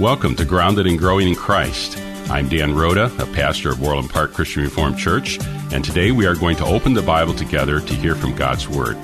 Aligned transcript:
Welcome 0.00 0.34
to 0.36 0.46
Grounded 0.46 0.86
and 0.86 0.98
Growing 0.98 1.28
in 1.28 1.34
Christ. 1.34 1.98
I'm 2.30 2.48
Dan 2.48 2.74
Rhoda, 2.74 3.12
a 3.18 3.26
pastor 3.34 3.68
of 3.68 3.82
Orland 3.82 4.08
Park 4.08 4.32
Christian 4.32 4.62
Reformed 4.62 4.96
Church, 4.96 5.38
and 5.74 5.84
today 5.84 6.10
we 6.10 6.24
are 6.24 6.34
going 6.34 6.56
to 6.56 6.64
open 6.64 6.94
the 6.94 7.02
Bible 7.02 7.34
together 7.34 7.80
to 7.80 7.94
hear 7.94 8.14
from 8.14 8.34
God's 8.34 8.66
Word. 8.66 8.96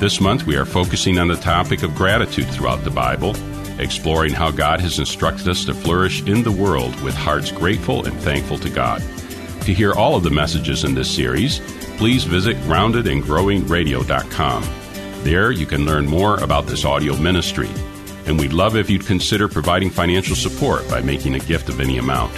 This 0.00 0.20
month 0.20 0.44
we 0.44 0.56
are 0.56 0.64
focusing 0.64 1.20
on 1.20 1.28
the 1.28 1.36
topic 1.36 1.84
of 1.84 1.94
gratitude 1.94 2.48
throughout 2.48 2.82
the 2.82 2.90
Bible, 2.90 3.36
exploring 3.80 4.32
how 4.32 4.50
God 4.50 4.80
has 4.80 4.98
instructed 4.98 5.46
us 5.46 5.64
to 5.66 5.74
flourish 5.74 6.24
in 6.24 6.42
the 6.42 6.50
world 6.50 7.00
with 7.02 7.14
hearts 7.14 7.52
grateful 7.52 8.04
and 8.04 8.18
thankful 8.18 8.58
to 8.58 8.68
God. 8.68 9.00
To 9.60 9.72
hear 9.72 9.92
all 9.92 10.16
of 10.16 10.24
the 10.24 10.30
messages 10.30 10.82
in 10.82 10.96
this 10.96 11.08
series, 11.08 11.60
please 11.98 12.24
visit 12.24 12.56
groundedandgrowingradio.com. 12.62 14.64
There 15.22 15.52
you 15.52 15.66
can 15.66 15.84
learn 15.84 16.06
more 16.06 16.38
about 16.38 16.66
this 16.66 16.84
audio 16.84 17.16
ministry 17.16 17.68
and 18.26 18.38
we'd 18.38 18.52
love 18.52 18.76
if 18.76 18.90
you'd 18.90 19.06
consider 19.06 19.48
providing 19.48 19.90
financial 19.90 20.36
support 20.36 20.88
by 20.88 21.00
making 21.00 21.34
a 21.34 21.40
gift 21.40 21.68
of 21.68 21.80
any 21.80 21.98
amount. 21.98 22.32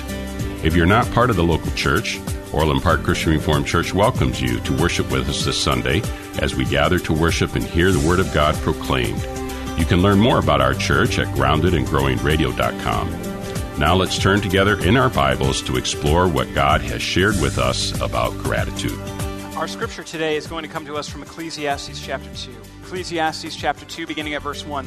If 0.65 0.75
you're 0.75 0.87
not 0.87 1.11
part 1.13 1.31
of 1.31 1.37
the 1.37 1.45
local 1.45 1.71
church, 1.73 2.21
Orland 2.53 2.83
Park 2.83 3.03
Christian 3.03 3.33
Reformed 3.33 3.67
Church 3.67 3.93
welcomes 3.93 4.41
you 4.41 4.61
to 4.61 4.77
worship 4.77 5.11
with 5.11 5.29
us 5.29 5.45
this 5.45 5.61
Sunday 5.61 6.03
as 6.39 6.55
we 6.55 6.65
gather 6.65 6.99
to 7.01 7.13
worship 7.13 7.55
and 7.55 7.65
hear 7.65 7.93
the 7.93 8.07
Word 8.07 8.21
of 8.21 8.33
God 8.33 8.55
proclaimed. 8.57 9.21
You 9.79 9.85
can 9.85 10.03
learn 10.03 10.21
more 10.21 10.39
about 10.39 10.61
our 10.61 10.75
church 10.75 11.19
at 11.19 11.27
groundedandgrowingradio.com. 11.35 13.79
Now 13.79 13.97
let's 13.97 14.19
turn 14.19 14.41
together 14.41 14.79
in 14.81 14.97
our 14.97 15.11
Bibles 15.11 15.61
to 15.63 15.77
explore 15.77 16.29
what 16.29 16.55
God 16.55 16.81
has 16.83 17.03
shared 17.03 17.41
with 17.41 17.59
us 17.59 18.01
about 18.01 18.33
gratitude. 18.39 18.99
Our 19.57 19.67
scripture 19.67 20.05
today 20.05 20.37
is 20.37 20.47
going 20.47 20.63
to 20.63 20.69
come 20.69 20.87
to 20.87 20.95
us 20.95 21.09
from 21.09 21.23
Ecclesiastes 21.23 22.01
chapter 22.01 22.33
2. 22.37 22.55
Ecclesiastes 22.85 23.57
chapter 23.57 23.85
2, 23.85 24.07
beginning 24.07 24.35
at 24.35 24.43
verse 24.43 24.65
1. 24.65 24.87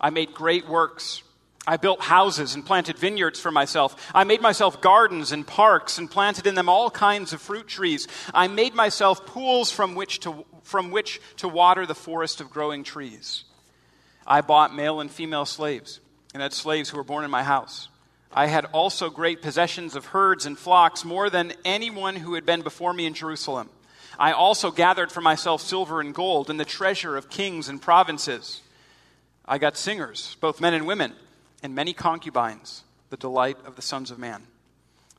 I 0.00 0.10
made 0.10 0.34
great 0.34 0.68
works. 0.68 1.22
I 1.66 1.76
built 1.76 2.00
houses 2.00 2.54
and 2.54 2.64
planted 2.64 2.98
vineyards 2.98 3.38
for 3.38 3.50
myself. 3.50 4.10
I 4.14 4.24
made 4.24 4.40
myself 4.40 4.80
gardens 4.80 5.30
and 5.30 5.46
parks 5.46 5.98
and 5.98 6.10
planted 6.10 6.46
in 6.46 6.54
them 6.54 6.68
all 6.68 6.90
kinds 6.90 7.32
of 7.32 7.42
fruit 7.42 7.68
trees. 7.68 8.08
I 8.32 8.48
made 8.48 8.74
myself 8.74 9.26
pools 9.26 9.70
from 9.70 9.94
which 9.94 10.20
to, 10.20 10.46
from 10.62 10.90
which 10.90 11.20
to 11.36 11.48
water 11.48 11.84
the 11.84 11.94
forest 11.94 12.40
of 12.40 12.50
growing 12.50 12.82
trees. 12.82 13.44
I 14.26 14.40
bought 14.40 14.74
male 14.74 15.00
and 15.00 15.10
female 15.10 15.44
slaves 15.44 16.00
and 16.32 16.42
had 16.42 16.52
slaves 16.52 16.88
who 16.88 16.96
were 16.96 17.04
born 17.04 17.24
in 17.24 17.30
my 17.30 17.42
house. 17.42 17.88
I 18.32 18.46
had 18.46 18.66
also 18.66 19.10
great 19.10 19.42
possessions 19.42 19.96
of 19.96 20.06
herds 20.06 20.46
and 20.46 20.56
flocks, 20.56 21.04
more 21.04 21.28
than 21.30 21.52
anyone 21.64 22.16
who 22.16 22.34
had 22.34 22.46
been 22.46 22.62
before 22.62 22.92
me 22.92 23.06
in 23.06 23.14
Jerusalem. 23.14 23.68
I 24.18 24.32
also 24.32 24.70
gathered 24.70 25.10
for 25.10 25.20
myself 25.20 25.60
silver 25.62 26.00
and 26.00 26.14
gold 26.14 26.48
and 26.48 26.60
the 26.60 26.64
treasure 26.64 27.16
of 27.16 27.28
kings 27.28 27.68
and 27.68 27.82
provinces. 27.82 28.62
I 29.50 29.58
got 29.58 29.76
singers, 29.76 30.36
both 30.40 30.60
men 30.60 30.74
and 30.74 30.86
women, 30.86 31.12
and 31.60 31.74
many 31.74 31.92
concubines, 31.92 32.84
the 33.10 33.16
delight 33.16 33.58
of 33.66 33.74
the 33.74 33.82
sons 33.82 34.12
of 34.12 34.18
man. 34.18 34.44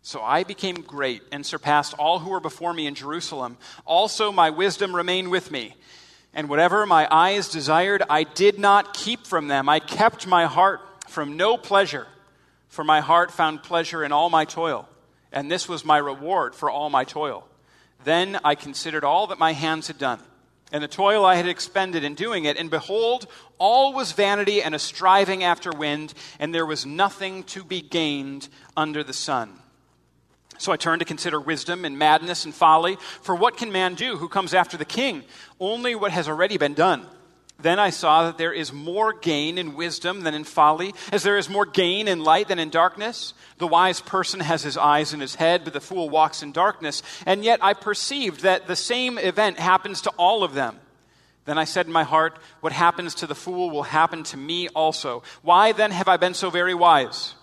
So 0.03 0.21
I 0.21 0.45
became 0.45 0.75
great 0.75 1.21
and 1.33 1.45
surpassed 1.45 1.93
all 1.99 2.19
who 2.19 2.29
were 2.29 2.39
before 2.39 2.73
me 2.73 2.87
in 2.87 2.95
Jerusalem. 2.95 3.57
Also, 3.85 4.31
my 4.31 4.49
wisdom 4.49 4.95
remained 4.95 5.29
with 5.31 5.51
me. 5.51 5.75
And 6.33 6.47
whatever 6.47 6.85
my 6.85 7.09
eyes 7.11 7.49
desired, 7.49 8.03
I 8.09 8.23
did 8.23 8.57
not 8.57 8.93
keep 8.93 9.27
from 9.27 9.49
them. 9.49 9.67
I 9.67 9.79
kept 9.79 10.25
my 10.25 10.45
heart 10.45 10.79
from 11.09 11.35
no 11.35 11.57
pleasure, 11.57 12.07
for 12.69 12.85
my 12.85 13.01
heart 13.01 13.31
found 13.31 13.63
pleasure 13.63 14.01
in 14.01 14.13
all 14.13 14.29
my 14.29 14.45
toil. 14.45 14.87
And 15.33 15.51
this 15.51 15.67
was 15.67 15.83
my 15.83 15.97
reward 15.97 16.55
for 16.55 16.69
all 16.69 16.89
my 16.89 17.03
toil. 17.03 17.45
Then 18.05 18.39
I 18.45 18.55
considered 18.55 19.03
all 19.03 19.27
that 19.27 19.39
my 19.39 19.51
hands 19.51 19.87
had 19.87 19.97
done 19.97 20.21
and 20.71 20.83
the 20.83 20.87
toil 20.87 21.25
I 21.25 21.35
had 21.35 21.47
expended 21.47 22.03
in 22.03 22.15
doing 22.15 22.45
it. 22.45 22.57
And 22.57 22.69
behold, 22.69 23.27
all 23.57 23.93
was 23.93 24.11
vanity 24.11 24.61
and 24.61 24.73
a 24.73 24.79
striving 24.79 25.43
after 25.43 25.71
wind, 25.71 26.13
and 26.39 26.53
there 26.53 26.65
was 26.65 26.85
nothing 26.85 27.43
to 27.43 27.63
be 27.63 27.81
gained 27.81 28.47
under 28.75 29.03
the 29.03 29.13
sun. 29.13 29.59
So 30.57 30.71
I 30.71 30.77
turned 30.77 30.99
to 30.99 31.05
consider 31.05 31.39
wisdom 31.39 31.85
and 31.85 31.97
madness 31.97 32.45
and 32.45 32.53
folly. 32.53 32.97
For 33.21 33.33
what 33.33 33.57
can 33.57 33.71
man 33.71 33.95
do 33.95 34.17
who 34.17 34.29
comes 34.29 34.53
after 34.53 34.77
the 34.77 34.85
king? 34.85 35.23
Only 35.59 35.95
what 35.95 36.11
has 36.11 36.27
already 36.27 36.57
been 36.57 36.75
done. 36.75 37.07
Then 37.61 37.79
I 37.79 37.89
saw 37.89 38.25
that 38.25 38.37
there 38.37 38.53
is 38.53 38.73
more 38.73 39.13
gain 39.13 39.57
in 39.57 39.75
wisdom 39.75 40.21
than 40.21 40.33
in 40.33 40.43
folly, 40.43 40.93
as 41.11 41.23
there 41.23 41.37
is 41.37 41.49
more 41.49 41.65
gain 41.65 42.07
in 42.07 42.23
light 42.23 42.47
than 42.47 42.59
in 42.59 42.69
darkness. 42.69 43.33
The 43.57 43.67
wise 43.67 44.01
person 44.01 44.39
has 44.39 44.63
his 44.63 44.77
eyes 44.77 45.13
in 45.13 45.19
his 45.19 45.35
head, 45.35 45.63
but 45.63 45.73
the 45.73 45.79
fool 45.79 46.09
walks 46.09 46.43
in 46.43 46.51
darkness. 46.51 47.03
And 47.25 47.43
yet 47.43 47.63
I 47.63 47.73
perceived 47.73 48.41
that 48.41 48.67
the 48.67 48.75
same 48.75 49.17
event 49.17 49.59
happens 49.59 50.01
to 50.01 50.09
all 50.11 50.43
of 50.43 50.53
them. 50.53 50.79
Then 51.45 51.57
I 51.57 51.63
said 51.63 51.87
in 51.87 51.91
my 51.91 52.03
heart, 52.03 52.37
What 52.61 52.73
happens 52.73 53.15
to 53.15 53.27
the 53.27 53.35
fool 53.35 53.71
will 53.71 53.83
happen 53.83 54.23
to 54.25 54.37
me 54.37 54.67
also. 54.69 55.23
Why 55.41 55.71
then 55.71 55.91
have 55.91 56.07
I 56.07 56.17
been 56.17 56.33
so 56.33 56.49
very 56.49 56.73
wise? 56.73 57.33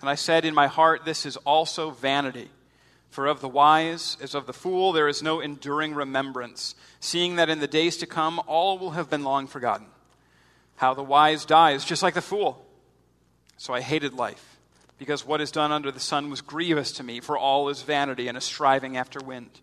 And 0.00 0.08
I 0.08 0.14
said 0.14 0.44
in 0.44 0.54
my 0.54 0.66
heart, 0.66 1.04
This 1.04 1.26
is 1.26 1.36
also 1.38 1.90
vanity. 1.90 2.50
For 3.12 3.26
of 3.26 3.42
the 3.42 3.48
wise 3.48 4.16
as 4.22 4.34
of 4.34 4.46
the 4.46 4.54
fool 4.54 4.92
there 4.92 5.06
is 5.06 5.22
no 5.22 5.40
enduring 5.40 5.94
remembrance, 5.94 6.74
seeing 6.98 7.36
that 7.36 7.50
in 7.50 7.60
the 7.60 7.66
days 7.66 7.98
to 7.98 8.06
come 8.06 8.40
all 8.46 8.78
will 8.78 8.92
have 8.92 9.10
been 9.10 9.22
long 9.22 9.46
forgotten. 9.46 9.88
How 10.76 10.94
the 10.94 11.02
wise 11.02 11.44
dies, 11.44 11.84
just 11.84 12.02
like 12.02 12.14
the 12.14 12.22
fool. 12.22 12.64
So 13.58 13.74
I 13.74 13.82
hated 13.82 14.14
life, 14.14 14.56
because 14.96 15.26
what 15.26 15.42
is 15.42 15.50
done 15.50 15.72
under 15.72 15.90
the 15.90 16.00
sun 16.00 16.30
was 16.30 16.40
grievous 16.40 16.90
to 16.92 17.02
me, 17.02 17.20
for 17.20 17.36
all 17.36 17.68
is 17.68 17.82
vanity 17.82 18.28
and 18.28 18.38
a 18.38 18.40
striving 18.40 18.96
after 18.96 19.20
wind. 19.20 19.60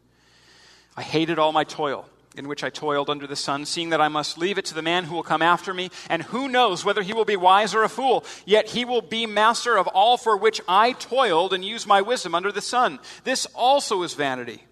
I 0.96 1.02
hated 1.02 1.40
all 1.40 1.52
my 1.52 1.64
toil 1.64 2.08
in 2.38 2.48
which 2.48 2.64
I 2.64 2.70
toiled 2.70 3.10
under 3.10 3.28
the 3.28 3.36
sun, 3.36 3.66
seeing 3.66 3.90
that 3.90 4.02
I 4.02 4.08
must 4.08 4.38
leave 4.38 4.58
it 4.58 4.66
to 4.66 4.76
the 4.76 4.82
man 4.82 5.06
who 5.06 5.16
will 5.16 5.24
come 5.24 5.42
after 5.42 5.74
me, 5.74 5.90
and 6.10 6.24
who 6.24 6.48
knows 6.48 6.86
whether 6.86 7.02
he 7.02 7.14
will 7.14 7.26
be 7.26 7.36
wise 7.36 7.74
or 7.74 7.84
a 7.84 7.90
fool. 7.90 8.24
Yet 8.46 8.70
he 8.70 8.86
will 8.86 9.02
be 9.02 9.26
master 9.26 9.78
of 9.78 9.88
all 9.88 10.18
for 10.18 10.38
which 10.38 10.62
I 10.68 10.92
toiled 10.94 11.54
and 11.54 11.66
used 11.66 11.88
my 11.88 12.02
wisdom 12.02 12.36
under 12.36 12.52
the 12.52 12.62
sun. 12.62 13.00
This 13.24 13.46
also 13.56 14.04
is 14.04 14.14
vanity. 14.14 14.64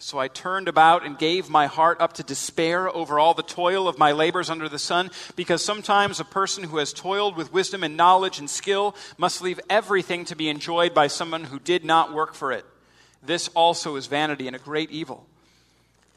So 0.00 0.18
I 0.18 0.28
turned 0.28 0.68
about 0.68 1.04
and 1.04 1.18
gave 1.18 1.50
my 1.50 1.66
heart 1.66 2.00
up 2.00 2.12
to 2.14 2.22
despair 2.22 2.88
over 2.94 3.18
all 3.18 3.34
the 3.34 3.42
toil 3.42 3.88
of 3.88 3.98
my 3.98 4.12
labors 4.12 4.48
under 4.48 4.68
the 4.68 4.78
sun, 4.78 5.10
because 5.34 5.64
sometimes 5.64 6.20
a 6.20 6.24
person 6.24 6.62
who 6.64 6.76
has 6.76 6.92
toiled 6.92 7.36
with 7.36 7.52
wisdom 7.52 7.82
and 7.82 7.96
knowledge 7.96 8.38
and 8.38 8.48
skill 8.48 8.94
must 9.16 9.42
leave 9.42 9.58
everything 9.68 10.24
to 10.26 10.36
be 10.36 10.48
enjoyed 10.48 10.94
by 10.94 11.08
someone 11.08 11.44
who 11.44 11.58
did 11.58 11.84
not 11.84 12.14
work 12.14 12.34
for 12.34 12.52
it. 12.52 12.64
This 13.24 13.48
also 13.48 13.96
is 13.96 14.06
vanity 14.06 14.46
and 14.46 14.54
a 14.54 14.60
great 14.60 14.92
evil. 14.92 15.26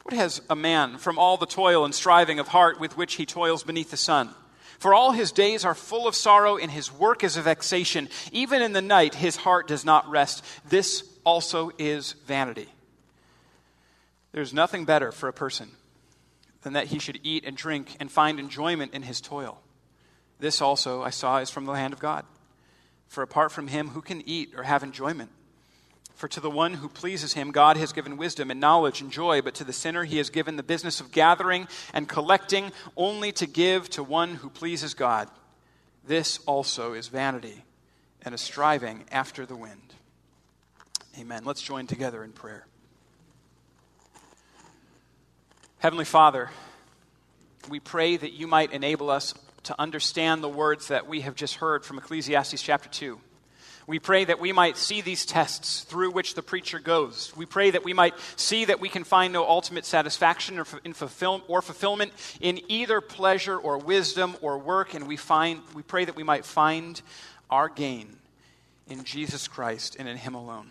What 0.02 0.14
has 0.14 0.42
a 0.50 0.56
man 0.56 0.98
from 0.98 1.18
all 1.18 1.36
the 1.36 1.46
toil 1.46 1.84
and 1.84 1.94
striving 1.94 2.38
of 2.38 2.48
heart 2.48 2.80
with 2.80 2.96
which 2.96 3.14
he 3.14 3.26
toils 3.26 3.62
beneath 3.62 3.90
the 3.90 3.96
sun? 3.96 4.34
For 4.78 4.94
all 4.94 5.12
his 5.12 5.30
days 5.30 5.64
are 5.64 5.76
full 5.76 6.08
of 6.08 6.16
sorrow, 6.16 6.56
and 6.56 6.68
his 6.68 6.92
work 6.92 7.22
is 7.22 7.36
a 7.36 7.42
vexation. 7.42 8.08
Even 8.32 8.62
in 8.62 8.72
the 8.72 8.82
night, 8.82 9.14
his 9.14 9.36
heart 9.36 9.68
does 9.68 9.84
not 9.84 10.10
rest. 10.10 10.44
This 10.68 11.04
also 11.24 11.70
is 11.78 12.14
vanity. 12.26 12.68
There's 14.32 14.52
nothing 14.52 14.84
better 14.84 15.12
for 15.12 15.28
a 15.28 15.32
person 15.32 15.70
than 16.62 16.72
that 16.72 16.88
he 16.88 16.98
should 16.98 17.20
eat 17.22 17.44
and 17.44 17.56
drink 17.56 17.96
and 18.00 18.10
find 18.10 18.40
enjoyment 18.40 18.92
in 18.92 19.02
his 19.02 19.20
toil. 19.20 19.60
This 20.40 20.60
also 20.60 21.02
I 21.02 21.10
saw 21.10 21.38
is 21.38 21.50
from 21.50 21.64
the 21.64 21.74
hand 21.74 21.92
of 21.92 22.00
God. 22.00 22.24
For 23.06 23.22
apart 23.22 23.52
from 23.52 23.68
him, 23.68 23.88
who 23.88 24.02
can 24.02 24.26
eat 24.26 24.54
or 24.56 24.64
have 24.64 24.82
enjoyment? 24.82 25.30
For 26.22 26.28
to 26.28 26.38
the 26.40 26.48
one 26.48 26.74
who 26.74 26.88
pleases 26.88 27.32
him, 27.32 27.50
God 27.50 27.76
has 27.78 27.92
given 27.92 28.16
wisdom 28.16 28.52
and 28.52 28.60
knowledge 28.60 29.00
and 29.00 29.10
joy, 29.10 29.42
but 29.42 29.56
to 29.56 29.64
the 29.64 29.72
sinner, 29.72 30.04
he 30.04 30.18
has 30.18 30.30
given 30.30 30.54
the 30.54 30.62
business 30.62 31.00
of 31.00 31.10
gathering 31.10 31.66
and 31.92 32.08
collecting 32.08 32.70
only 32.96 33.32
to 33.32 33.46
give 33.48 33.90
to 33.90 34.04
one 34.04 34.36
who 34.36 34.48
pleases 34.48 34.94
God. 34.94 35.28
This 36.06 36.38
also 36.46 36.92
is 36.92 37.08
vanity 37.08 37.64
and 38.24 38.36
a 38.36 38.38
striving 38.38 39.04
after 39.10 39.44
the 39.44 39.56
wind. 39.56 39.94
Amen. 41.18 41.42
Let's 41.44 41.60
join 41.60 41.88
together 41.88 42.22
in 42.22 42.30
prayer. 42.30 42.68
Heavenly 45.80 46.04
Father, 46.04 46.50
we 47.68 47.80
pray 47.80 48.16
that 48.16 48.32
you 48.32 48.46
might 48.46 48.72
enable 48.72 49.10
us 49.10 49.34
to 49.64 49.74
understand 49.76 50.40
the 50.40 50.48
words 50.48 50.86
that 50.86 51.08
we 51.08 51.22
have 51.22 51.34
just 51.34 51.56
heard 51.56 51.84
from 51.84 51.98
Ecclesiastes 51.98 52.62
chapter 52.62 52.88
2. 52.88 53.18
We 53.86 53.98
pray 53.98 54.24
that 54.24 54.40
we 54.40 54.52
might 54.52 54.76
see 54.76 55.00
these 55.00 55.26
tests 55.26 55.82
through 55.82 56.12
which 56.12 56.34
the 56.34 56.42
preacher 56.42 56.78
goes. 56.78 57.32
We 57.36 57.46
pray 57.46 57.70
that 57.70 57.84
we 57.84 57.92
might 57.92 58.14
see 58.36 58.64
that 58.66 58.80
we 58.80 58.88
can 58.88 59.04
find 59.04 59.32
no 59.32 59.46
ultimate 59.46 59.84
satisfaction 59.84 60.58
or, 60.58 60.66
in 60.84 60.92
fulfill, 60.92 61.42
or 61.48 61.62
fulfillment 61.62 62.12
in 62.40 62.60
either 62.68 63.00
pleasure 63.00 63.56
or 63.58 63.78
wisdom 63.78 64.36
or 64.40 64.58
work, 64.58 64.94
and 64.94 65.08
we, 65.08 65.16
find, 65.16 65.60
we 65.74 65.82
pray 65.82 66.04
that 66.04 66.16
we 66.16 66.22
might 66.22 66.44
find 66.44 67.02
our 67.50 67.68
gain 67.68 68.16
in 68.88 69.04
Jesus 69.04 69.48
Christ 69.48 69.96
and 69.98 70.08
in 70.08 70.16
Him 70.16 70.34
alone. 70.34 70.70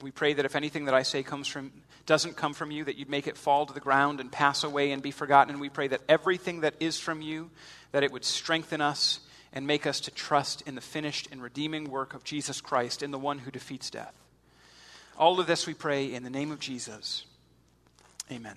We 0.00 0.10
pray 0.10 0.32
that 0.34 0.44
if 0.44 0.56
anything 0.56 0.86
that 0.86 0.94
I 0.94 1.02
say 1.02 1.22
comes 1.22 1.48
from, 1.48 1.72
doesn't 2.06 2.36
come 2.36 2.54
from 2.54 2.70
you, 2.70 2.84
that 2.84 2.96
you'd 2.96 3.10
make 3.10 3.26
it 3.26 3.36
fall 3.36 3.66
to 3.66 3.74
the 3.74 3.80
ground 3.80 4.20
and 4.20 4.32
pass 4.32 4.64
away 4.64 4.92
and 4.92 5.02
be 5.02 5.10
forgotten. 5.10 5.52
And 5.52 5.60
we 5.60 5.68
pray 5.68 5.88
that 5.88 6.00
everything 6.08 6.60
that 6.60 6.74
is 6.80 6.98
from 6.98 7.20
you, 7.20 7.50
that 7.92 8.02
it 8.02 8.10
would 8.10 8.24
strengthen 8.24 8.80
us 8.80 9.20
and 9.52 9.66
make 9.66 9.86
us 9.86 10.00
to 10.00 10.10
trust 10.10 10.62
in 10.62 10.74
the 10.74 10.80
finished 10.80 11.28
and 11.30 11.42
redeeming 11.42 11.90
work 11.90 12.14
of 12.14 12.24
Jesus 12.24 12.60
Christ, 12.60 13.02
in 13.02 13.10
the 13.10 13.18
one 13.18 13.38
who 13.38 13.50
defeats 13.50 13.90
death. 13.90 14.14
All 15.16 15.40
of 15.40 15.46
this 15.46 15.66
we 15.66 15.74
pray 15.74 16.12
in 16.12 16.22
the 16.22 16.30
name 16.30 16.52
of 16.52 16.60
Jesus. 16.60 17.24
Amen. 18.30 18.56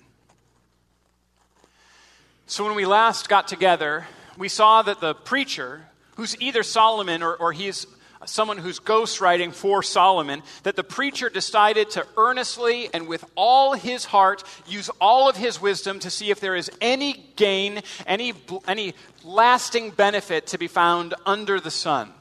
So, 2.46 2.64
when 2.64 2.74
we 2.74 2.84
last 2.84 3.28
got 3.28 3.48
together, 3.48 4.06
we 4.36 4.48
saw 4.48 4.82
that 4.82 5.00
the 5.00 5.14
preacher, 5.14 5.86
who's 6.16 6.38
either 6.40 6.62
Solomon 6.62 7.22
or, 7.22 7.34
or 7.34 7.52
he's 7.52 7.86
someone 8.26 8.58
who's 8.58 8.80
ghostwriting 8.80 9.52
for 9.52 9.82
Solomon, 9.82 10.42
that 10.62 10.76
the 10.76 10.84
preacher 10.84 11.28
decided 11.28 11.90
to 11.90 12.06
earnestly 12.16 12.88
and 12.92 13.06
with 13.06 13.24
all 13.34 13.74
his 13.74 14.04
heart 14.04 14.44
use 14.66 14.90
all 15.00 15.28
of 15.28 15.36
his 15.36 15.60
wisdom 15.60 15.98
to 16.00 16.10
see 16.10 16.30
if 16.30 16.40
there 16.40 16.56
is 16.56 16.70
any 16.80 17.24
gain, 17.36 17.82
any, 18.06 18.34
any 18.66 18.94
lasting 19.24 19.90
benefit 19.90 20.48
to 20.48 20.58
be 20.58 20.68
found 20.68 21.14
under 21.26 21.60
the 21.60 21.70
sun. 21.70 22.12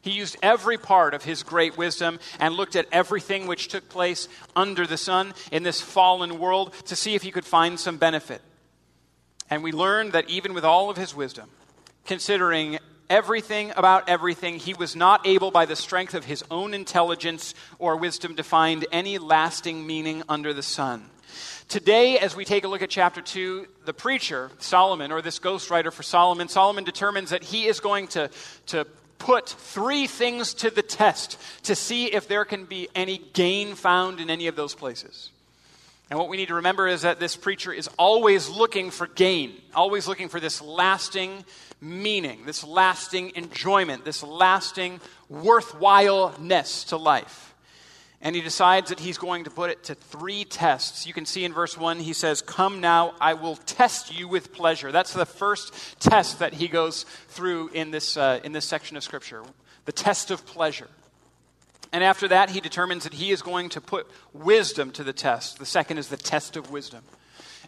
He 0.00 0.12
used 0.12 0.36
every 0.42 0.78
part 0.78 1.12
of 1.12 1.24
his 1.24 1.42
great 1.42 1.76
wisdom 1.76 2.18
and 2.38 2.54
looked 2.54 2.76
at 2.76 2.86
everything 2.92 3.46
which 3.46 3.68
took 3.68 3.88
place 3.88 4.28
under 4.54 4.86
the 4.86 4.96
sun 4.96 5.34
in 5.50 5.64
this 5.64 5.80
fallen 5.80 6.38
world 6.38 6.72
to 6.86 6.96
see 6.96 7.14
if 7.14 7.22
he 7.22 7.30
could 7.30 7.44
find 7.44 7.78
some 7.78 7.98
benefit. 7.98 8.40
And 9.50 9.62
we 9.62 9.72
learned 9.72 10.12
that 10.12 10.30
even 10.30 10.54
with 10.54 10.64
all 10.64 10.88
of 10.88 10.96
his 10.96 11.14
wisdom, 11.14 11.50
considering 12.04 12.78
everything 13.10 13.72
about 13.76 14.08
everything, 14.08 14.58
he 14.58 14.74
was 14.74 14.94
not 14.94 15.26
able 15.26 15.50
by 15.50 15.66
the 15.66 15.76
strength 15.76 16.14
of 16.14 16.24
his 16.24 16.44
own 16.50 16.74
intelligence 16.74 17.54
or 17.78 17.96
wisdom 17.96 18.36
to 18.36 18.42
find 18.42 18.86
any 18.92 19.18
lasting 19.18 19.86
meaning 19.86 20.22
under 20.28 20.52
the 20.52 20.62
sun. 20.62 21.04
Today, 21.68 22.18
as 22.18 22.34
we 22.34 22.44
take 22.44 22.64
a 22.64 22.68
look 22.68 22.80
at 22.80 22.88
chapter 22.88 23.20
2, 23.20 23.66
the 23.84 23.92
preacher, 23.92 24.50
Solomon, 24.58 25.12
or 25.12 25.20
this 25.20 25.38
ghostwriter 25.38 25.92
for 25.92 26.02
Solomon, 26.02 26.48
Solomon 26.48 26.84
determines 26.84 27.30
that 27.30 27.44
he 27.44 27.66
is 27.66 27.80
going 27.80 28.08
to, 28.08 28.30
to 28.66 28.86
put 29.18 29.48
three 29.48 30.06
things 30.06 30.54
to 30.54 30.70
the 30.70 30.82
test 30.82 31.38
to 31.64 31.74
see 31.74 32.06
if 32.06 32.26
there 32.26 32.44
can 32.44 32.64
be 32.64 32.88
any 32.94 33.18
gain 33.34 33.74
found 33.74 34.20
in 34.20 34.30
any 34.30 34.46
of 34.46 34.56
those 34.56 34.74
places. 34.74 35.30
And 36.10 36.18
what 36.18 36.30
we 36.30 36.38
need 36.38 36.48
to 36.48 36.54
remember 36.54 36.88
is 36.88 37.02
that 37.02 37.20
this 37.20 37.36
preacher 37.36 37.70
is 37.70 37.88
always 37.98 38.48
looking 38.48 38.90
for 38.90 39.06
gain, 39.06 39.52
always 39.74 40.08
looking 40.08 40.30
for 40.30 40.40
this 40.40 40.62
lasting 40.62 41.44
meaning, 41.80 42.44
this 42.44 42.64
lasting 42.64 43.32
enjoyment, 43.34 44.04
this 44.04 44.22
lasting 44.22 45.00
worthwhileness 45.30 46.84
to 46.88 46.96
life. 46.96 47.54
And 48.20 48.34
he 48.34 48.42
decides 48.42 48.88
that 48.88 48.98
he's 48.98 49.16
going 49.16 49.44
to 49.44 49.50
put 49.50 49.70
it 49.70 49.84
to 49.84 49.94
three 49.94 50.44
tests. 50.44 51.06
You 51.06 51.12
can 51.12 51.24
see 51.24 51.44
in 51.44 51.52
verse 51.52 51.78
1, 51.78 52.00
he 52.00 52.12
says, 52.12 52.42
Come 52.42 52.80
now, 52.80 53.14
I 53.20 53.34
will 53.34 53.54
test 53.54 54.18
you 54.18 54.26
with 54.26 54.52
pleasure. 54.52 54.90
That's 54.90 55.12
the 55.12 55.26
first 55.26 56.00
test 56.00 56.40
that 56.40 56.54
he 56.54 56.66
goes 56.66 57.04
through 57.28 57.68
in 57.68 57.92
this, 57.92 58.16
uh, 58.16 58.40
in 58.42 58.50
this 58.50 58.64
section 58.64 58.96
of 58.96 59.04
Scripture 59.04 59.44
the 59.88 59.92
test 59.92 60.30
of 60.30 60.44
pleasure. 60.44 60.90
And 61.94 62.04
after 62.04 62.28
that, 62.28 62.50
he 62.50 62.60
determines 62.60 63.04
that 63.04 63.14
he 63.14 63.30
is 63.30 63.40
going 63.40 63.70
to 63.70 63.80
put 63.80 64.06
wisdom 64.34 64.90
to 64.92 65.02
the 65.02 65.14
test. 65.14 65.58
The 65.58 65.64
second 65.64 65.96
is 65.96 66.08
the 66.08 66.18
test 66.18 66.58
of 66.58 66.70
wisdom. 66.70 67.02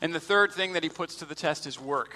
And 0.03 0.15
the 0.15 0.21
third 0.21 0.53
thing 0.53 0.75
that 0.75 0.83
he 0.83 0.91
puts 0.91 1.15
to 1.17 1.25
the 1.25 1.35
test 1.35 1.67
is 1.67 1.81
work. 1.81 2.15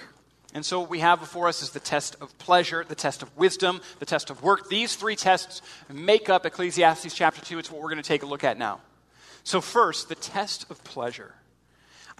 And 0.55 0.65
so 0.65 0.79
what 0.79 0.89
we 0.89 1.01
have 1.01 1.19
before 1.19 1.49
us 1.49 1.61
is 1.61 1.71
the 1.71 1.81
test 1.81 2.15
of 2.21 2.35
pleasure, 2.37 2.85
the 2.87 2.95
test 2.95 3.21
of 3.21 3.37
wisdom, 3.37 3.81
the 3.99 4.05
test 4.05 4.29
of 4.29 4.41
work. 4.41 4.69
These 4.69 4.95
three 4.95 5.17
tests 5.17 5.61
make 5.91 6.29
up 6.29 6.45
Ecclesiastes 6.45 7.13
chapter 7.13 7.41
2. 7.41 7.59
It's 7.59 7.69
what 7.69 7.81
we're 7.81 7.89
going 7.89 8.01
to 8.01 8.07
take 8.07 8.23
a 8.23 8.25
look 8.25 8.45
at 8.45 8.57
now. 8.57 8.79
So, 9.43 9.59
first, 9.59 10.07
the 10.07 10.15
test 10.15 10.65
of 10.71 10.81
pleasure. 10.85 11.33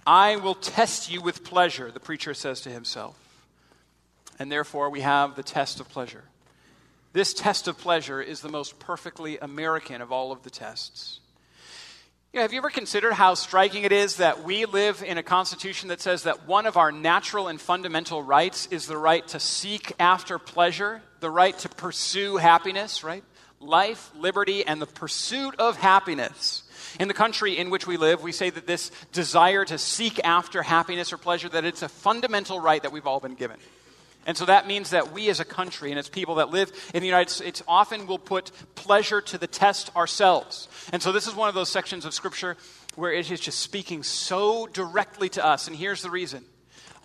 I 0.06 0.36
will 0.36 0.54
test 0.54 1.10
you 1.10 1.22
with 1.22 1.44
pleasure, 1.44 1.90
the 1.90 1.98
preacher 1.98 2.34
says 2.34 2.60
to 2.60 2.70
himself. 2.70 3.18
And 4.38 4.52
therefore, 4.52 4.90
we 4.90 5.00
have 5.00 5.34
the 5.34 5.42
test 5.42 5.80
of 5.80 5.88
pleasure. 5.88 6.24
This 7.14 7.32
test 7.32 7.66
of 7.68 7.78
pleasure 7.78 8.20
is 8.20 8.42
the 8.42 8.50
most 8.50 8.78
perfectly 8.78 9.38
American 9.38 10.02
of 10.02 10.12
all 10.12 10.30
of 10.30 10.42
the 10.42 10.50
tests. 10.50 11.20
Have 12.36 12.52
you 12.52 12.58
ever 12.58 12.68
considered 12.68 13.14
how 13.14 13.32
striking 13.32 13.84
it 13.84 13.92
is 13.92 14.16
that 14.16 14.44
we 14.44 14.66
live 14.66 15.02
in 15.02 15.16
a 15.16 15.22
constitution 15.22 15.88
that 15.88 16.02
says 16.02 16.24
that 16.24 16.46
one 16.46 16.66
of 16.66 16.76
our 16.76 16.92
natural 16.92 17.48
and 17.48 17.58
fundamental 17.58 18.22
rights 18.22 18.68
is 18.70 18.86
the 18.86 18.98
right 18.98 19.26
to 19.28 19.40
seek 19.40 19.94
after 19.98 20.38
pleasure, 20.38 21.00
the 21.20 21.30
right 21.30 21.58
to 21.60 21.70
pursue 21.70 22.36
happiness, 22.36 23.02
right? 23.02 23.24
Life, 23.58 24.10
liberty, 24.14 24.66
and 24.66 24.82
the 24.82 24.86
pursuit 24.86 25.54
of 25.58 25.78
happiness. 25.78 26.64
In 27.00 27.08
the 27.08 27.14
country 27.14 27.56
in 27.56 27.70
which 27.70 27.86
we 27.86 27.96
live, 27.96 28.22
we 28.22 28.32
say 28.32 28.50
that 28.50 28.66
this 28.66 28.90
desire 29.12 29.64
to 29.64 29.78
seek 29.78 30.20
after 30.22 30.62
happiness 30.62 31.14
or 31.14 31.16
pleasure 31.16 31.48
that 31.48 31.64
it's 31.64 31.80
a 31.80 31.88
fundamental 31.88 32.60
right 32.60 32.82
that 32.82 32.92
we've 32.92 33.06
all 33.06 33.18
been 33.18 33.34
given. 33.34 33.56
And 34.26 34.36
so 34.36 34.44
that 34.46 34.66
means 34.66 34.90
that 34.90 35.12
we 35.12 35.30
as 35.30 35.38
a 35.38 35.44
country 35.44 35.90
and 35.90 35.98
as 35.98 36.08
people 36.08 36.34
that 36.36 36.50
live 36.50 36.72
in 36.92 37.00
the 37.00 37.06
United 37.06 37.30
States 37.30 37.62
often 37.66 38.08
will 38.08 38.18
put 38.18 38.50
pleasure 38.74 39.20
to 39.20 39.38
the 39.38 39.46
test 39.46 39.94
ourselves. 39.94 40.68
And 40.92 41.00
so 41.00 41.12
this 41.12 41.28
is 41.28 41.34
one 41.34 41.48
of 41.48 41.54
those 41.54 41.70
sections 41.70 42.04
of 42.04 42.12
Scripture 42.12 42.56
where 42.96 43.12
it 43.12 43.30
is 43.30 43.40
just 43.40 43.60
speaking 43.60 44.02
so 44.02 44.66
directly 44.66 45.28
to 45.30 45.44
us. 45.46 45.68
And 45.68 45.76
here's 45.76 46.02
the 46.02 46.10
reason. 46.10 46.44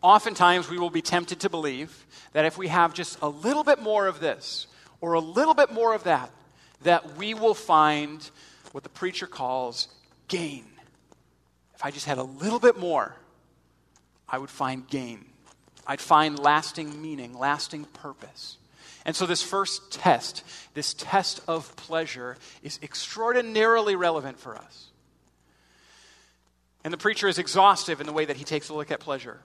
Oftentimes 0.01 0.67
we 0.67 0.79
will 0.79 0.89
be 0.89 1.03
tempted 1.03 1.41
to 1.41 1.49
believe 1.49 2.07
that 2.33 2.45
if 2.45 2.57
we 2.57 2.69
have 2.69 2.93
just 2.93 3.19
a 3.21 3.29
little 3.29 3.63
bit 3.63 3.79
more 3.79 4.07
of 4.07 4.19
this 4.19 4.65
or 4.99 5.13
a 5.13 5.19
little 5.19 5.53
bit 5.53 5.71
more 5.71 5.93
of 5.93 6.05
that, 6.05 6.31
that 6.81 7.17
we 7.17 7.35
will 7.35 7.53
find 7.53 8.31
what 8.71 8.83
the 8.83 8.89
preacher 8.89 9.27
calls 9.27 9.89
gain. 10.27 10.65
If 11.75 11.85
I 11.85 11.91
just 11.91 12.07
had 12.07 12.17
a 12.17 12.23
little 12.23 12.59
bit 12.59 12.79
more, 12.79 13.15
I 14.27 14.39
would 14.39 14.49
find 14.49 14.87
gain. 14.87 15.25
I'd 15.91 15.99
find 15.99 16.39
lasting 16.39 17.01
meaning, 17.01 17.37
lasting 17.37 17.83
purpose. 17.83 18.55
And 19.05 19.13
so, 19.13 19.25
this 19.25 19.43
first 19.43 19.91
test, 19.91 20.41
this 20.73 20.93
test 20.93 21.41
of 21.49 21.75
pleasure, 21.75 22.37
is 22.63 22.79
extraordinarily 22.81 23.97
relevant 23.97 24.39
for 24.39 24.55
us. 24.55 24.87
And 26.85 26.93
the 26.93 26.97
preacher 26.97 27.27
is 27.27 27.37
exhaustive 27.37 27.99
in 27.99 28.07
the 28.07 28.13
way 28.13 28.23
that 28.23 28.37
he 28.37 28.45
takes 28.45 28.69
a 28.69 28.73
look 28.73 28.89
at 28.89 29.01
pleasure. 29.01 29.41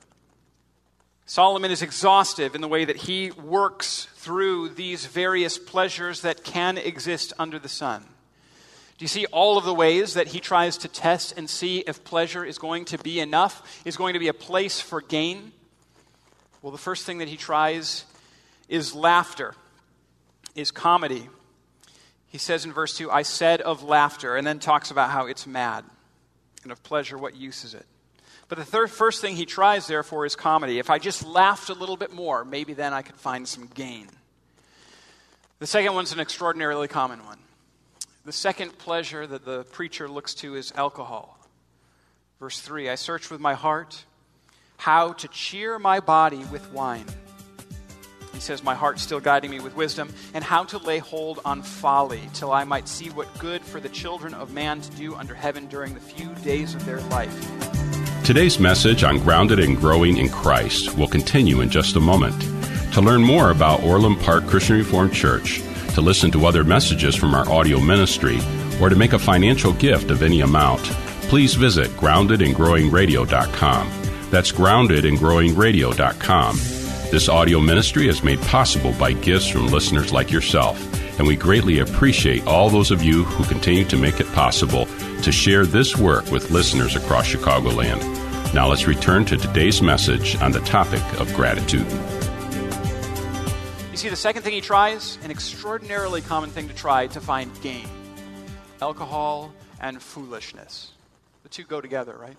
Solomon 1.25 1.72
is 1.72 1.82
exhaustive 1.82 2.54
in 2.54 2.60
the 2.60 2.69
way 2.69 2.84
that 2.84 2.96
he 2.96 3.32
works 3.32 4.06
through 4.14 4.69
these 4.69 5.04
various 5.04 5.58
pleasures 5.58 6.20
that 6.20 6.44
can 6.44 6.78
exist 6.78 7.32
under 7.40 7.58
the 7.58 7.69
sun. 7.69 8.04
Do 8.99 9.02
you 9.02 9.08
see 9.08 9.26
all 9.32 9.59
of 9.59 9.64
the 9.64 9.75
ways 9.75 10.14
that 10.14 10.28
he 10.28 10.38
tries 10.38 10.78
to 10.78 10.87
test 10.87 11.37
and 11.37 11.50
see 11.50 11.78
if 11.78 12.04
pleasure 12.04 12.44
is 12.44 12.56
going 12.56 12.85
to 12.85 12.99
be 12.99 13.18
enough, 13.18 13.82
is 13.85 13.97
going 13.97 14.12
to 14.12 14.21
be 14.21 14.28
a 14.28 14.32
place 14.32 14.80
for 14.80 15.00
gain? 15.00 15.50
Well, 16.66 16.73
the 16.73 16.78
first 16.78 17.06
thing 17.06 17.18
that 17.18 17.28
he 17.28 17.37
tries 17.37 18.04
is 18.68 18.92
laughter, 18.92 19.54
is 20.56 20.73
comedy. 20.73 21.28
He 22.26 22.38
says 22.38 22.64
in 22.64 22.73
verse 22.73 22.96
2, 22.96 23.08
I 23.08 23.23
said 23.23 23.61
of 23.61 23.85
laughter, 23.85 24.35
and 24.35 24.44
then 24.44 24.58
talks 24.58 24.90
about 24.90 25.11
how 25.11 25.26
it's 25.26 25.46
mad, 25.46 25.85
and 26.64 26.73
of 26.73 26.82
pleasure, 26.82 27.16
what 27.16 27.37
use 27.37 27.62
is 27.62 27.75
it? 27.75 27.87
But 28.49 28.58
the 28.58 28.64
third, 28.64 28.90
first 28.90 29.20
thing 29.20 29.37
he 29.37 29.46
tries, 29.46 29.87
therefore, 29.87 30.26
is 30.26 30.35
comedy. 30.35 30.80
If 30.80 30.90
I 30.90 30.99
just 30.99 31.25
laughed 31.25 31.68
a 31.68 31.73
little 31.73 31.96
bit 31.96 32.12
more, 32.12 32.44
maybe 32.44 32.75
then 32.75 32.92
I 32.92 33.02
could 33.02 33.14
find 33.14 33.46
some 33.46 33.68
gain. 33.73 34.08
The 35.61 35.68
second 35.68 35.94
one's 35.94 36.11
an 36.11 36.18
extraordinarily 36.18 36.88
common 36.88 37.25
one. 37.25 37.38
The 38.25 38.32
second 38.32 38.76
pleasure 38.76 39.25
that 39.25 39.44
the 39.44 39.62
preacher 39.66 40.08
looks 40.08 40.35
to 40.35 40.56
is 40.56 40.73
alcohol. 40.75 41.38
Verse 42.40 42.58
3 42.58 42.90
I 42.90 42.96
searched 42.96 43.30
with 43.30 43.40
my 43.40 43.54
heart 43.54 44.04
how 44.76 45.12
to 45.14 45.28
cheer 45.28 45.78
my 45.78 46.00
body 46.00 46.45
with 46.50 46.71
wine. 46.73 47.06
He 48.37 48.40
says, 48.40 48.62
My 48.62 48.75
heart 48.75 49.00
still 49.00 49.18
guiding 49.18 49.50
me 49.50 49.61
with 49.61 49.75
wisdom, 49.75 50.12
and 50.35 50.45
how 50.45 50.64
to 50.64 50.76
lay 50.78 50.99
hold 50.99 51.40
on 51.45 51.62
folly, 51.62 52.21
till 52.35 52.52
I 52.52 52.64
might 52.64 52.87
see 52.87 53.09
what 53.09 53.26
good 53.38 53.62
for 53.62 53.80
the 53.80 53.88
children 53.88 54.35
of 54.35 54.52
man 54.52 54.83
to 54.83 54.90
do 54.92 55.14
under 55.14 55.35
heaven 55.35 55.66
during 55.68 55.95
the 55.95 56.00
few 56.00 56.28
days 56.45 56.75
of 56.75 56.85
their 56.85 57.00
life. 57.02 57.35
Today's 58.25 58.59
message 58.59 59.04
on 59.04 59.21
Grounded 59.21 59.59
and 59.59 59.78
Growing 59.78 60.18
in 60.18 60.28
Christ 60.28 60.99
will 60.99 61.09
continue 61.09 61.62
in 61.62 61.71
just 61.71 61.97
a 61.97 62.00
moment. 62.00 62.38
To 62.92 63.00
learn 63.00 63.23
more 63.23 63.50
about 63.50 63.83
Orland 63.83 64.21
Park 64.21 64.47
Christian 64.47 64.76
Reformed 64.76 65.14
Church, 65.14 65.62
to 65.95 66.02
listen 66.02 66.30
to 66.33 66.45
other 66.45 66.62
messages 66.62 67.14
from 67.14 67.35
our 67.35 67.49
audio 67.49 67.80
ministry, 67.80 68.38
or 68.83 68.90
to 68.90 68.97
make 68.97 69.14
a 69.14 69.18
financial 69.18 69.73
gift 69.73 70.11
of 70.11 70.23
any 70.23 70.42
amount, 70.42 70.83
please 71.28 71.54
visit 71.54 71.88
groundedandgrowingradio.com. 71.92 74.05
That's 74.30 74.52
groundedandgrowingradio.com. 74.52 76.56
This 77.11 77.28
audio 77.28 77.61
ministry 77.61 78.09
is 78.09 78.25
made 78.25 78.40
possible 78.42 78.92
by 78.99 79.12
gifts 79.12 79.47
from 79.47 79.68
listeners 79.68 80.12
like 80.12 80.33
yourself, 80.33 80.80
and 81.18 81.28
we 81.28 81.37
greatly 81.37 81.78
appreciate 81.78 82.47
all 82.47 82.68
those 82.68 82.90
of 82.90 83.02
you 83.02 83.25
who 83.25 83.45
continue 83.45 83.85
to 83.85 83.97
make 83.97 84.18
it 84.18 84.26
possible 84.33 84.87
to 85.23 85.30
share 85.30 85.64
this 85.64 85.97
work 85.97 86.28
with 86.30 86.50
listeners 86.50 86.97
across 86.97 87.28
Chicagoland. 87.28 88.02
Now 88.52 88.68
let's 88.68 88.87
return 88.87 89.25
to 89.26 89.37
today's 89.37 89.80
message 89.80 90.37
on 90.42 90.50
the 90.50 90.61
topic 90.61 91.02
of 91.21 91.33
gratitude. 91.35 91.87
You 93.92 93.97
see, 93.97 94.09
the 94.09 94.16
second 94.16 94.42
thing 94.42 94.52
he 94.52 94.61
tries, 94.61 95.18
an 95.23 95.30
extraordinarily 95.30 96.23
common 96.23 96.50
thing 96.50 96.68
to 96.68 96.75
try 96.75 97.06
to 97.06 97.21
find 97.21 97.50
gain 97.62 97.88
alcohol 98.83 99.52
and 99.80 100.02
foolishness. 100.02 100.90
The 101.45 101.49
two 101.49 101.64
go 101.64 101.80
together, 101.80 102.16
right? 102.16 102.37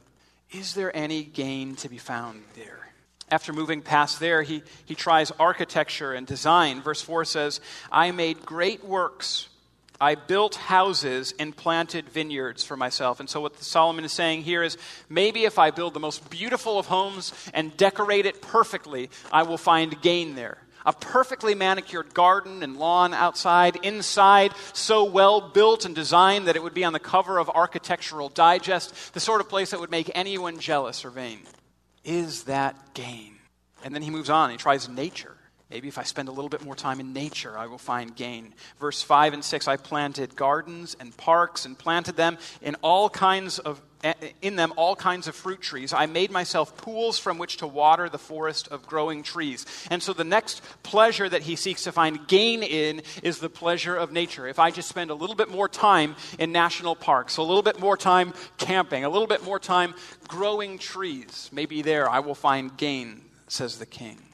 Is 0.52 0.74
there 0.74 0.96
any 0.96 1.24
gain 1.24 1.76
to 1.78 1.90
be 1.90 1.98
found 1.98 2.44
there? 2.56 2.90
After 3.30 3.52
moving 3.52 3.82
past 3.82 4.20
there, 4.22 4.42
he, 4.42 4.64
he 4.86 4.96
tries 4.96 5.32
architecture 5.32 6.14
and 6.14 6.26
design. 6.26 6.82
Verse 6.82 7.02
4 7.02 7.26
says, 7.26 7.60
I 7.92 8.12
made 8.12 8.46
great 8.46 8.86
works. 8.86 9.50
I 10.00 10.16
built 10.16 10.56
houses 10.56 11.34
and 11.38 11.56
planted 11.56 12.08
vineyards 12.08 12.64
for 12.64 12.78
myself. 12.78 13.20
And 13.20 13.30
so, 13.30 13.42
what 13.42 13.62
Solomon 13.62 14.06
is 14.06 14.14
saying 14.14 14.44
here 14.44 14.64
is 14.64 14.78
maybe 15.10 15.44
if 15.44 15.60
I 15.60 15.72
build 15.72 15.94
the 15.94 16.00
most 16.00 16.30
beautiful 16.30 16.80
of 16.80 16.86
homes 16.86 17.34
and 17.54 17.76
decorate 17.76 18.26
it 18.26 18.42
perfectly, 18.42 19.10
I 19.34 19.44
will 19.44 19.58
find 19.58 20.00
gain 20.02 20.36
there 20.36 20.60
a 20.88 20.94
perfectly 20.94 21.54
manicured 21.54 22.14
garden 22.16 22.64
and 22.64 22.78
lawn 22.78 23.14
outside, 23.14 23.76
inside, 23.84 24.54
so 24.74 25.04
well 25.04 25.42
built 25.42 25.86
and 25.86 25.94
designed 25.94 26.48
that 26.48 26.56
it 26.56 26.64
would 26.64 26.74
be 26.74 26.86
on 26.86 26.94
the 26.94 27.00
cover 27.00 27.38
of 27.38 27.50
Architectural 27.50 28.30
Digest, 28.30 29.14
the 29.14 29.20
sort 29.20 29.42
of 29.42 29.50
place 29.50 29.70
that 29.72 29.80
would 29.80 29.92
make 29.92 30.10
anyone 30.16 30.58
jealous 30.60 31.06
or 31.06 31.12
vain. 31.12 31.40
Is 32.04 32.46
that 32.46 32.96
gain? 32.96 33.36
And 33.84 33.94
then 33.94 34.02
he 34.02 34.10
moves 34.10 34.30
on. 34.30 34.50
He 34.50 34.58
tries 34.58 34.90
nature. 34.90 35.37
Maybe 35.70 35.90
if 35.90 35.98
I 35.98 36.04
spend 36.04 36.30
a 36.30 36.32
little 36.32 36.48
bit 36.48 36.64
more 36.64 36.76
time 36.76 37.02
in 37.02 37.12
nature, 37.12 37.58
I 37.58 37.68
will 37.68 37.78
find 37.78 38.16
gain. 38.16 38.54
Verse 38.80 39.02
5 39.02 39.34
and 39.34 39.44
6 39.44 39.68
I 39.68 39.76
planted 39.76 40.36
gardens 40.38 40.96
and 40.98 41.16
parks 41.18 41.66
and 41.66 41.78
planted 41.78 42.16
them 42.16 42.38
in 42.62 42.76
all 42.76 43.10
kinds 43.10 43.60
of 43.60 43.82
eh, 44.02 44.14
in 44.42 44.56
them 44.56 44.72
all 44.78 44.96
kinds 44.96 45.28
of 45.28 45.36
fruit 45.36 45.60
trees. 45.60 45.92
I 45.92 46.06
made 46.06 46.32
myself 46.32 46.78
pools 46.78 47.20
from 47.20 47.38
which 47.38 47.58
to 47.58 47.68
water 47.68 48.08
the 48.08 48.18
forest 48.18 48.70
of 48.70 48.88
growing 48.88 49.24
trees. 49.24 49.66
And 49.92 50.02
so 50.02 50.14
the 50.14 50.24
next 50.24 50.62
pleasure 50.84 51.28
that 51.28 51.42
he 51.42 51.58
seeks 51.58 51.84
to 51.84 51.92
find 51.92 52.26
gain 52.30 52.64
in 52.64 53.02
is 53.22 53.40
the 53.40 53.50
pleasure 53.50 53.96
of 53.98 54.14
nature. 54.14 54.48
If 54.48 54.60
I 54.60 54.72
just 54.72 54.88
spend 54.88 55.12
a 55.12 55.16
little 55.16 55.36
bit 55.36 55.50
more 55.50 55.68
time 55.68 56.16
in 56.40 56.54
national 56.54 56.96
parks, 56.96 57.36
a 57.36 57.44
little 57.44 57.64
bit 57.64 57.78
more 57.78 57.98
time 57.98 58.34
camping, 58.58 59.04
a 59.04 59.10
little 59.10 59.28
bit 59.28 59.44
more 59.44 59.60
time 59.60 59.96
growing 60.30 60.80
trees, 60.80 61.50
maybe 61.52 61.82
there 61.82 62.10
I 62.10 62.20
will 62.20 62.36
find 62.36 62.78
gain, 62.78 63.20
says 63.50 63.80
the 63.80 63.86
king. 63.86 64.27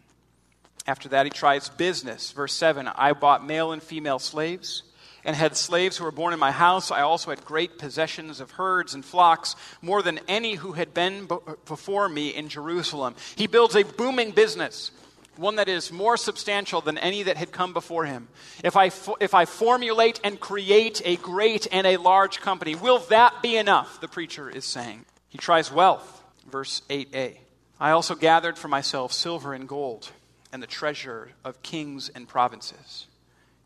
After 0.86 1.10
that, 1.10 1.26
he 1.26 1.30
tries 1.30 1.70
business. 1.70 2.32
Verse 2.32 2.54
7 2.54 2.88
I 2.88 3.14
bought 3.14 3.46
male 3.46 3.72
and 3.72 3.82
female 3.82 4.20
slaves 4.20 4.84
and 5.26 5.36
had 5.36 5.56
slaves 5.56 5.98
who 5.98 6.04
were 6.04 6.12
born 6.12 6.34
in 6.34 6.40
my 6.40 6.52
house. 6.52 6.92
I 6.92 7.02
also 7.02 7.30
had 7.30 7.46
great 7.46 7.78
possessions 7.78 8.40
of 8.40 8.52
herds 8.52 8.94
and 8.94 9.06
flocks, 9.06 9.56
more 9.82 10.02
than 10.02 10.20
any 10.28 10.56
who 10.56 10.74
had 10.74 10.94
been 10.94 11.30
before 11.66 12.10
me 12.10 12.30
in 12.30 12.50
Jerusalem. 12.50 13.16
He 13.36 13.48
builds 13.48 13.76
a 13.76 13.84
booming 13.84 14.32
business, 14.32 14.92
one 15.38 15.56
that 15.56 15.70
is 15.70 15.94
more 15.94 16.18
substantial 16.18 16.82
than 16.82 16.98
any 16.98 17.24
that 17.24 17.38
had 17.38 17.54
come 17.54 17.72
before 17.72 18.06
him. 18.06 18.28
If 18.66 18.76
I, 18.76 18.92
if 19.22 19.34
I 19.34 19.46
formulate 19.46 20.20
and 20.26 20.40
create 20.40 21.02
a 21.06 21.16
great 21.16 21.68
and 21.72 21.88
a 21.88 21.98
large 21.98 22.42
company, 22.42 22.76
will 22.76 23.00
that 23.10 23.42
be 23.42 23.56
enough? 23.56 24.02
The 24.02 24.10
preacher 24.10 24.50
is 24.50 24.66
saying. 24.66 25.06
He 25.30 25.38
tries 25.38 25.72
wealth. 25.72 26.22
Verse 26.52 26.82
8a. 26.90 27.38
I 27.80 27.92
also 27.92 28.16
gathered 28.16 28.58
for 28.58 28.68
myself 28.68 29.14
silver 29.14 29.54
and 29.54 29.68
gold 29.68 30.12
and 30.54 30.64
the 30.64 30.68
treasure 30.68 31.32
of 31.44 31.62
kings 31.64 32.10
and 32.10 32.28
provinces. 32.28 33.08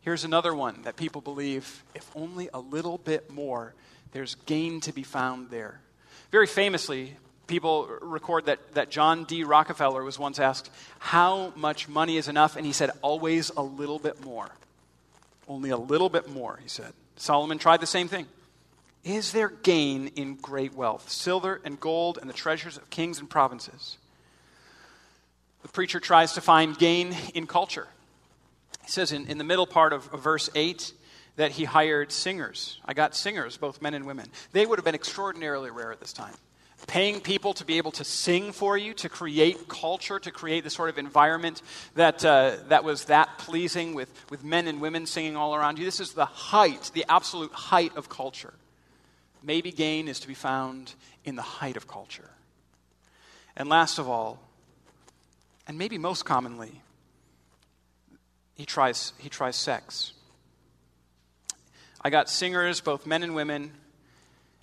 Here's 0.02 0.24
another 0.24 0.56
one 0.56 0.84
that 0.84 0.96
people 0.96 1.20
believe 1.20 1.84
if 1.94 2.10
only 2.16 2.50
a 2.54 2.60
little 2.60 2.98
bit 2.98 3.30
more, 3.30 3.74
there's 4.14 4.36
gain 4.46 4.80
to 4.82 4.94
be 4.94 5.04
found 5.04 5.50
there. 5.50 5.82
Very 6.32 6.48
famously, 6.48 7.18
people 7.46 7.90
record 8.02 8.46
that, 8.46 8.74
that 8.74 8.90
John 8.90 9.26
D. 9.26 9.44
Rockefeller 9.44 10.02
was 10.02 10.18
once 10.18 10.40
asked, 10.40 10.72
How 11.00 11.52
much 11.58 11.90
money 11.90 12.16
is 12.16 12.30
enough? 12.30 12.56
And 12.56 12.66
he 12.66 12.72
said, 12.72 12.92
Always 13.02 13.50
a 13.50 13.62
little 13.62 14.00
bit 14.00 14.24
more. 14.24 14.50
Only 15.46 15.72
a 15.72 15.78
little 15.78 16.10
bit 16.10 16.30
more, 16.30 16.58
he 16.64 16.70
said. 16.70 16.94
Solomon 17.18 17.58
tried 17.58 17.82
the 17.82 17.86
same 17.86 18.08
thing. 18.08 18.28
Is 19.04 19.34
there 19.34 19.50
gain 19.50 20.08
in 20.16 20.36
great 20.36 20.74
wealth, 20.74 21.10
silver 21.10 21.60
and 21.66 21.80
gold 21.80 22.18
and 22.20 22.30
the 22.30 22.34
treasures 22.34 22.78
of 22.78 22.90
kings 22.90 23.20
and 23.20 23.30
provinces? 23.30 23.98
The 25.62 25.68
preacher 25.70 26.00
tries 26.00 26.34
to 26.34 26.42
find 26.42 26.78
gain 26.78 27.16
in 27.34 27.48
culture. 27.48 27.88
He 28.86 28.92
says 28.92 29.12
in, 29.12 29.28
in 29.28 29.38
the 29.38 29.44
middle 29.44 29.68
part 29.68 29.94
of, 29.94 30.12
of 30.14 30.22
verse 30.24 30.50
8 30.56 30.94
that 31.36 31.52
he 31.52 31.66
hired 31.66 32.12
singers. 32.12 32.80
I 32.86 32.94
got 32.94 33.16
singers, 33.16 33.58
both 33.58 33.82
men 33.82 33.94
and 33.94 34.06
women. 34.06 34.28
They 34.52 34.66
would 34.66 34.80
have 34.80 34.86
been 34.86 34.96
extraordinarily 34.96 35.72
rare 35.72 35.92
at 35.92 36.00
this 36.00 36.14
time. 36.14 36.34
Paying 36.86 37.22
people 37.22 37.54
to 37.56 37.66
be 37.66 37.78
able 37.78 37.92
to 37.94 38.04
sing 38.04 38.52
for 38.52 38.78
you, 38.78 38.94
to 38.96 39.10
create 39.10 39.68
culture, 39.68 40.20
to 40.20 40.32
create 40.32 40.64
the 40.64 40.70
sort 40.70 40.90
of 40.90 40.98
environment 40.98 41.62
that, 41.96 42.24
uh, 42.24 42.58
that 42.70 42.84
was 42.84 43.06
that 43.06 43.40
pleasing 43.40 43.94
with, 43.94 44.12
with 44.30 44.44
men 44.44 44.68
and 44.68 44.80
women 44.80 45.06
singing 45.06 45.36
all 45.36 45.56
around 45.56 45.80
you. 45.80 45.86
This 45.86 46.00
is 46.00 46.14
the 46.14 46.26
height, 46.26 46.92
the 46.94 47.06
absolute 47.10 47.52
height 47.52 47.98
of 47.98 48.10
culture. 48.10 48.54
Maybe 49.44 49.72
gain 49.72 50.08
is 50.08 50.20
to 50.22 50.28
be 50.28 50.34
found 50.34 50.94
in 51.26 51.36
the 51.36 51.42
height 51.42 51.78
of 51.78 51.88
culture. 51.88 52.30
And 53.56 53.70
last 53.70 53.98
of 53.98 54.08
all, 54.08 54.40
and 55.68 55.78
maybe 55.78 55.98
most 55.98 56.24
commonly, 56.24 56.82
he 58.56 58.66
tries, 58.66 59.14
he 59.20 59.30
tries 59.30 59.56
sex. 59.56 60.14
I 62.02 62.10
got 62.10 62.30
singers, 62.30 62.80
both 62.80 63.06
men 63.06 63.22
and 63.22 63.36
women, 63.36 63.74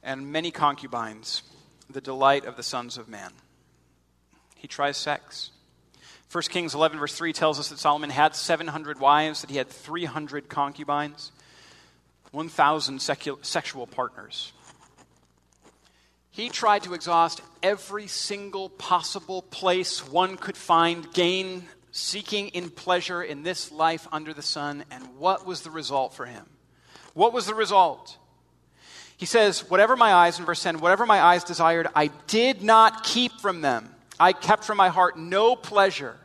and 0.02 0.32
many 0.32 0.50
concubines, 0.50 1.42
the 1.90 2.00
delight 2.00 2.46
of 2.46 2.56
the 2.56 2.62
sons 2.62 2.96
of 2.96 3.08
man. 3.08 3.30
He 4.56 4.66
tries 4.66 4.96
sex. 4.96 5.50
1 6.32 6.42
Kings 6.44 6.74
11, 6.74 6.98
verse 6.98 7.14
3 7.14 7.32
tells 7.32 7.60
us 7.60 7.68
that 7.68 7.78
Solomon 7.78 8.10
had 8.10 8.34
700 8.34 8.98
wives, 8.98 9.42
that 9.42 9.50
he 9.50 9.58
had 9.58 9.68
300 9.68 10.48
concubines, 10.48 11.30
1,000 12.32 13.00
sexual 13.00 13.86
partners. 13.86 14.52
He 16.34 16.48
tried 16.48 16.82
to 16.82 16.94
exhaust 16.94 17.42
every 17.62 18.08
single 18.08 18.68
possible 18.68 19.40
place 19.40 20.04
one 20.04 20.36
could 20.36 20.56
find 20.56 21.12
gain 21.12 21.68
seeking 21.92 22.48
in 22.48 22.70
pleasure 22.70 23.22
in 23.22 23.44
this 23.44 23.70
life 23.70 24.08
under 24.10 24.34
the 24.34 24.42
sun. 24.42 24.84
And 24.90 25.16
what 25.16 25.46
was 25.46 25.62
the 25.62 25.70
result 25.70 26.12
for 26.12 26.26
him? 26.26 26.44
What 27.12 27.32
was 27.32 27.46
the 27.46 27.54
result? 27.54 28.18
He 29.16 29.26
says, 29.26 29.70
Whatever 29.70 29.94
my 29.94 30.12
eyes, 30.12 30.40
in 30.40 30.44
verse 30.44 30.60
10, 30.60 30.80
whatever 30.80 31.06
my 31.06 31.20
eyes 31.20 31.44
desired, 31.44 31.86
I 31.94 32.08
did 32.26 32.64
not 32.64 33.04
keep 33.04 33.30
from 33.40 33.60
them. 33.60 33.94
I 34.18 34.32
kept 34.32 34.64
from 34.64 34.76
my 34.76 34.88
heart 34.88 35.16
no 35.16 35.54
pleasure. 35.54 36.16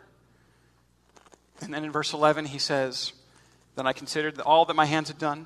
And 1.61 1.71
then 1.71 1.83
in 1.83 1.91
verse 1.91 2.13
11, 2.13 2.45
he 2.45 2.57
says, 2.57 3.13
Then 3.75 3.85
I 3.85 3.93
considered 3.93 4.39
all 4.39 4.65
that 4.65 4.75
my 4.75 4.85
hands 4.85 5.09
had 5.09 5.19
done, 5.19 5.45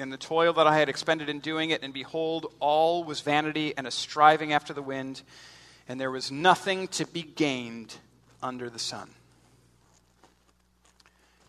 and 0.00 0.12
the 0.12 0.16
toil 0.16 0.52
that 0.54 0.66
I 0.66 0.78
had 0.78 0.88
expended 0.88 1.28
in 1.28 1.40
doing 1.40 1.70
it, 1.70 1.82
and 1.82 1.92
behold, 1.92 2.52
all 2.60 3.04
was 3.04 3.20
vanity 3.20 3.74
and 3.76 3.86
a 3.86 3.90
striving 3.90 4.52
after 4.52 4.72
the 4.72 4.82
wind, 4.82 5.22
and 5.88 6.00
there 6.00 6.10
was 6.10 6.30
nothing 6.30 6.88
to 6.88 7.06
be 7.06 7.22
gained 7.22 7.96
under 8.42 8.70
the 8.70 8.78
sun. 8.78 9.10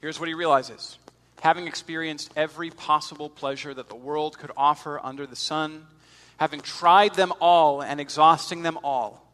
Here's 0.02 0.20
what 0.20 0.28
he 0.28 0.34
realizes 0.34 0.98
having 1.42 1.68
experienced 1.68 2.32
every 2.36 2.70
possible 2.70 3.30
pleasure 3.30 3.74
that 3.74 3.88
the 3.88 3.96
world 3.96 4.38
could 4.38 4.52
offer 4.58 5.00
under 5.02 5.26
the 5.26 5.36
sun, 5.36 5.88
having 6.38 6.60
tried 6.60 7.14
them 7.16 7.32
all 7.40 7.82
and 7.82 8.02
exhausting 8.02 8.62
them 8.62 8.78
all, 8.84 9.26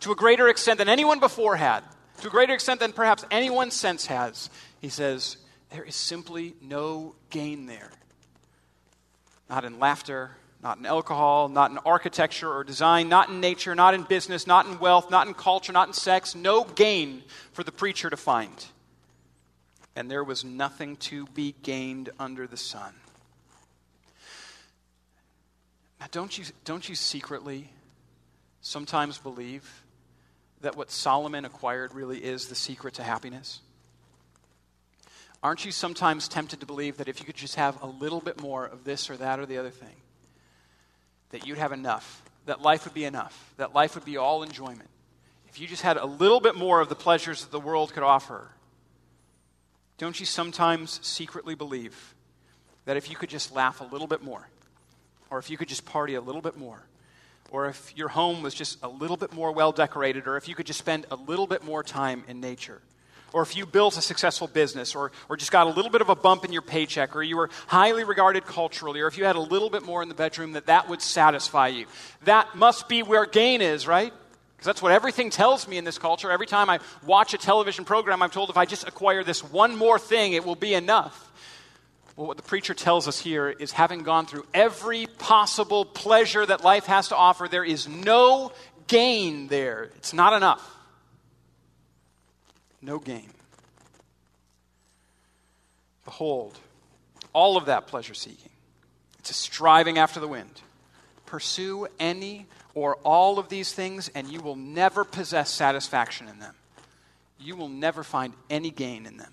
to 0.00 0.10
a 0.10 0.16
greater 0.16 0.48
extent 0.48 0.78
than 0.78 0.88
anyone 0.88 1.20
before 1.20 1.56
had, 1.56 1.82
to 2.22 2.28
a 2.28 2.30
greater 2.30 2.54
extent 2.54 2.80
than 2.80 2.92
perhaps 2.92 3.26
anyone 3.30 3.70
since 3.70 4.06
has, 4.06 4.48
he 4.80 4.88
says, 4.88 5.36
there 5.70 5.84
is 5.84 5.94
simply 5.94 6.54
no 6.62 7.14
gain 7.28 7.66
there. 7.66 7.90
Not 9.50 9.66
in 9.66 9.78
laughter, 9.78 10.30
not 10.62 10.78
in 10.78 10.86
alcohol, 10.86 11.50
not 11.50 11.70
in 11.70 11.76
architecture 11.78 12.50
or 12.50 12.64
design, 12.64 13.10
not 13.10 13.28
in 13.28 13.40
nature, 13.40 13.74
not 13.74 13.92
in 13.92 14.04
business, 14.04 14.46
not 14.46 14.64
in 14.64 14.78
wealth, 14.78 15.10
not 15.10 15.26
in 15.26 15.34
culture, 15.34 15.72
not 15.72 15.88
in 15.88 15.92
sex. 15.92 16.34
No 16.34 16.64
gain 16.64 17.22
for 17.52 17.62
the 17.62 17.72
preacher 17.72 18.08
to 18.08 18.16
find 18.16 18.64
and 19.96 20.10
there 20.10 20.24
was 20.24 20.44
nothing 20.44 20.96
to 20.96 21.26
be 21.26 21.54
gained 21.62 22.10
under 22.18 22.46
the 22.46 22.56
sun. 22.56 22.94
Now, 26.00 26.06
don't 26.10 26.36
you, 26.38 26.44
don't 26.64 26.88
you 26.88 26.94
secretly 26.94 27.68
sometimes 28.62 29.18
believe 29.18 29.82
that 30.62 30.76
what 30.76 30.90
Solomon 30.90 31.44
acquired 31.44 31.94
really 31.94 32.22
is 32.22 32.48
the 32.48 32.54
secret 32.54 32.94
to 32.94 33.02
happiness? 33.02 33.60
Aren't 35.42 35.64
you 35.64 35.72
sometimes 35.72 36.28
tempted 36.28 36.60
to 36.60 36.66
believe 36.66 36.98
that 36.98 37.08
if 37.08 37.18
you 37.18 37.26
could 37.26 37.36
just 37.36 37.54
have 37.54 37.82
a 37.82 37.86
little 37.86 38.20
bit 38.20 38.40
more 38.40 38.66
of 38.66 38.84
this 38.84 39.08
or 39.08 39.16
that 39.16 39.40
or 39.40 39.46
the 39.46 39.56
other 39.56 39.70
thing, 39.70 39.96
that 41.30 41.46
you'd 41.46 41.58
have 41.58 41.72
enough, 41.72 42.22
that 42.44 42.60
life 42.60 42.84
would 42.84 42.94
be 42.94 43.04
enough, 43.04 43.54
that 43.56 43.74
life 43.74 43.94
would 43.94 44.04
be 44.04 44.18
all 44.18 44.42
enjoyment? 44.42 44.88
If 45.48 45.58
you 45.60 45.66
just 45.66 45.82
had 45.82 45.96
a 45.96 46.04
little 46.04 46.40
bit 46.40 46.56
more 46.56 46.80
of 46.80 46.88
the 46.88 46.94
pleasures 46.94 47.42
that 47.42 47.50
the 47.50 47.60
world 47.60 47.92
could 47.94 48.02
offer, 48.02 48.48
don't 49.96 50.18
you 50.20 50.26
sometimes 50.26 51.00
secretly 51.02 51.54
believe 51.54 52.14
that 52.84 52.96
if 52.96 53.08
you 53.08 53.16
could 53.16 53.30
just 53.30 53.54
laugh 53.54 53.80
a 53.80 53.84
little 53.84 54.06
bit 54.06 54.22
more, 54.22 54.46
or 55.30 55.38
if 55.38 55.48
you 55.48 55.56
could 55.56 55.68
just 55.68 55.86
party 55.86 56.14
a 56.14 56.20
little 56.20 56.42
bit 56.42 56.56
more, 56.56 56.82
or 57.50 57.66
if 57.66 57.96
your 57.96 58.08
home 58.08 58.42
was 58.42 58.54
just 58.54 58.78
a 58.82 58.88
little 58.88 59.16
bit 59.16 59.32
more 59.32 59.52
well 59.52 59.72
decorated, 59.72 60.26
or 60.26 60.36
if 60.36 60.48
you 60.48 60.54
could 60.54 60.66
just 60.66 60.78
spend 60.78 61.06
a 61.10 61.16
little 61.16 61.46
bit 61.46 61.64
more 61.64 61.82
time 61.82 62.24
in 62.28 62.40
nature, 62.40 62.80
or 63.32 63.42
if 63.42 63.56
you 63.56 63.66
built 63.66 63.96
a 63.96 64.02
successful 64.02 64.46
business, 64.46 64.94
or, 64.94 65.12
or 65.28 65.36
just 65.36 65.52
got 65.52 65.66
a 65.66 65.70
little 65.70 65.90
bit 65.90 66.00
of 66.00 66.08
a 66.08 66.14
bump 66.14 66.44
in 66.44 66.52
your 66.52 66.62
paycheck, 66.62 67.14
or 67.14 67.22
you 67.22 67.36
were 67.36 67.50
highly 67.66 68.04
regarded 68.04 68.46
culturally, 68.46 69.00
or 69.00 69.06
if 69.06 69.16
you 69.16 69.24
had 69.24 69.36
a 69.36 69.40
little 69.40 69.70
bit 69.70 69.82
more 69.82 70.02
in 70.02 70.08
the 70.08 70.14
bedroom, 70.14 70.52
that 70.52 70.66
that 70.66 70.88
would 70.88 71.02
satisfy 71.02 71.68
you. 71.68 71.86
That 72.24 72.54
must 72.56 72.88
be 72.88 73.02
where 73.02 73.26
gain 73.26 73.60
is, 73.60 73.86
right? 73.86 74.12
Because 74.56 74.66
that's 74.66 74.82
what 74.82 74.92
everything 74.92 75.30
tells 75.30 75.66
me 75.66 75.78
in 75.78 75.84
this 75.84 75.98
culture. 75.98 76.30
Every 76.30 76.46
time 76.46 76.68
I 76.68 76.80
watch 77.04 77.32
a 77.32 77.38
television 77.38 77.84
program, 77.84 78.22
I'm 78.22 78.30
told 78.30 78.50
if 78.50 78.56
I 78.56 78.66
just 78.66 78.86
acquire 78.86 79.24
this 79.24 79.42
one 79.42 79.76
more 79.76 79.98
thing, 79.98 80.34
it 80.34 80.44
will 80.44 80.56
be 80.56 80.74
enough. 80.74 81.30
Well, 82.16 82.26
what 82.26 82.36
the 82.36 82.42
preacher 82.42 82.74
tells 82.74 83.08
us 83.08 83.18
here 83.18 83.48
is 83.48 83.72
having 83.72 84.02
gone 84.02 84.26
through 84.26 84.44
every 84.52 85.06
possible 85.06 85.86
pleasure 85.86 86.44
that 86.44 86.62
life 86.62 86.86
has 86.86 87.08
to 87.08 87.16
offer, 87.16 87.48
there 87.48 87.64
is 87.64 87.88
no 87.88 88.52
gain 88.88 89.46
there. 89.46 89.84
It's 89.96 90.12
not 90.12 90.34
enough 90.34 90.76
no 92.82 92.98
gain. 92.98 93.28
Behold, 96.04 96.58
all 97.32 97.56
of 97.56 97.66
that 97.66 97.86
pleasure 97.86 98.14
seeking, 98.14 98.50
it's 99.18 99.30
a 99.30 99.34
striving 99.34 99.98
after 99.98 100.20
the 100.20 100.28
wind. 100.28 100.62
Pursue 101.26 101.86
any 101.98 102.46
or 102.74 102.96
all 103.04 103.38
of 103.38 103.48
these 103.48 103.72
things, 103.72 104.08
and 104.14 104.28
you 104.28 104.40
will 104.40 104.56
never 104.56 105.04
possess 105.04 105.50
satisfaction 105.50 106.28
in 106.28 106.38
them. 106.38 106.54
You 107.38 107.56
will 107.56 107.68
never 107.68 108.02
find 108.02 108.34
any 108.48 108.70
gain 108.70 109.06
in 109.06 109.16
them. 109.16 109.32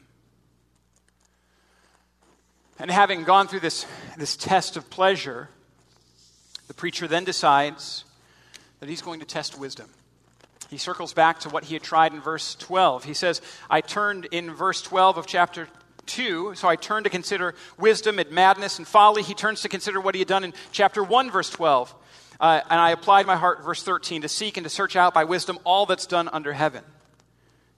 And 2.79 2.91
having 2.91 3.23
gone 3.23 3.47
through 3.47 3.61
this, 3.61 3.85
this 4.17 4.35
test 4.35 4.77
of 4.77 4.89
pleasure, 4.89 5.49
the 6.67 6.73
preacher 6.73 7.07
then 7.07 7.23
decides 7.23 8.03
that 8.79 8.89
he's 8.89 9.01
going 9.01 9.19
to 9.19 9.25
test 9.25 9.57
wisdom 9.57 9.89
he 10.69 10.77
circles 10.77 11.13
back 11.13 11.39
to 11.41 11.49
what 11.49 11.65
he 11.65 11.75
had 11.75 11.83
tried 11.83 12.13
in 12.13 12.21
verse 12.21 12.55
12. 12.55 13.05
He 13.05 13.13
says, 13.13 13.41
I 13.69 13.81
turned 13.81 14.25
in 14.31 14.53
verse 14.53 14.81
12 14.81 15.17
of 15.17 15.27
chapter 15.27 15.67
2, 16.07 16.55
so 16.55 16.67
I 16.67 16.75
turned 16.75 17.05
to 17.05 17.09
consider 17.09 17.55
wisdom 17.77 18.19
and 18.19 18.31
madness 18.31 18.77
and 18.77 18.87
folly. 18.87 19.23
He 19.23 19.33
turns 19.33 19.61
to 19.61 19.69
consider 19.69 20.01
what 20.01 20.15
he 20.15 20.19
had 20.19 20.27
done 20.27 20.43
in 20.43 20.53
chapter 20.71 21.03
1, 21.03 21.31
verse 21.31 21.49
12. 21.49 21.93
Uh, 22.39 22.61
and 22.69 22.79
I 22.79 22.91
applied 22.91 23.25
my 23.25 23.35
heart, 23.35 23.63
verse 23.63 23.81
13, 23.83 24.21
to 24.21 24.29
seek 24.29 24.57
and 24.57 24.63
to 24.63 24.69
search 24.69 24.95
out 24.95 25.13
by 25.13 25.23
wisdom 25.23 25.57
all 25.63 25.85
that's 25.85 26.05
done 26.05 26.29
under 26.31 26.53
heaven. 26.53 26.83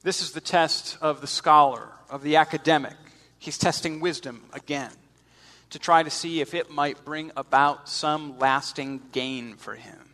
This 0.01 0.21
is 0.21 0.31
the 0.31 0.41
test 0.41 0.97
of 1.01 1.21
the 1.21 1.27
scholar, 1.27 1.87
of 2.09 2.23
the 2.23 2.37
academic. 2.37 2.95
He's 3.37 3.57
testing 3.57 3.99
wisdom 3.99 4.43
again 4.53 4.91
to 5.69 5.79
try 5.79 6.03
to 6.03 6.09
see 6.09 6.41
if 6.41 6.53
it 6.53 6.69
might 6.69 7.05
bring 7.05 7.31
about 7.37 7.87
some 7.87 8.39
lasting 8.39 9.01
gain 9.11 9.55
for 9.55 9.75
him. 9.75 10.08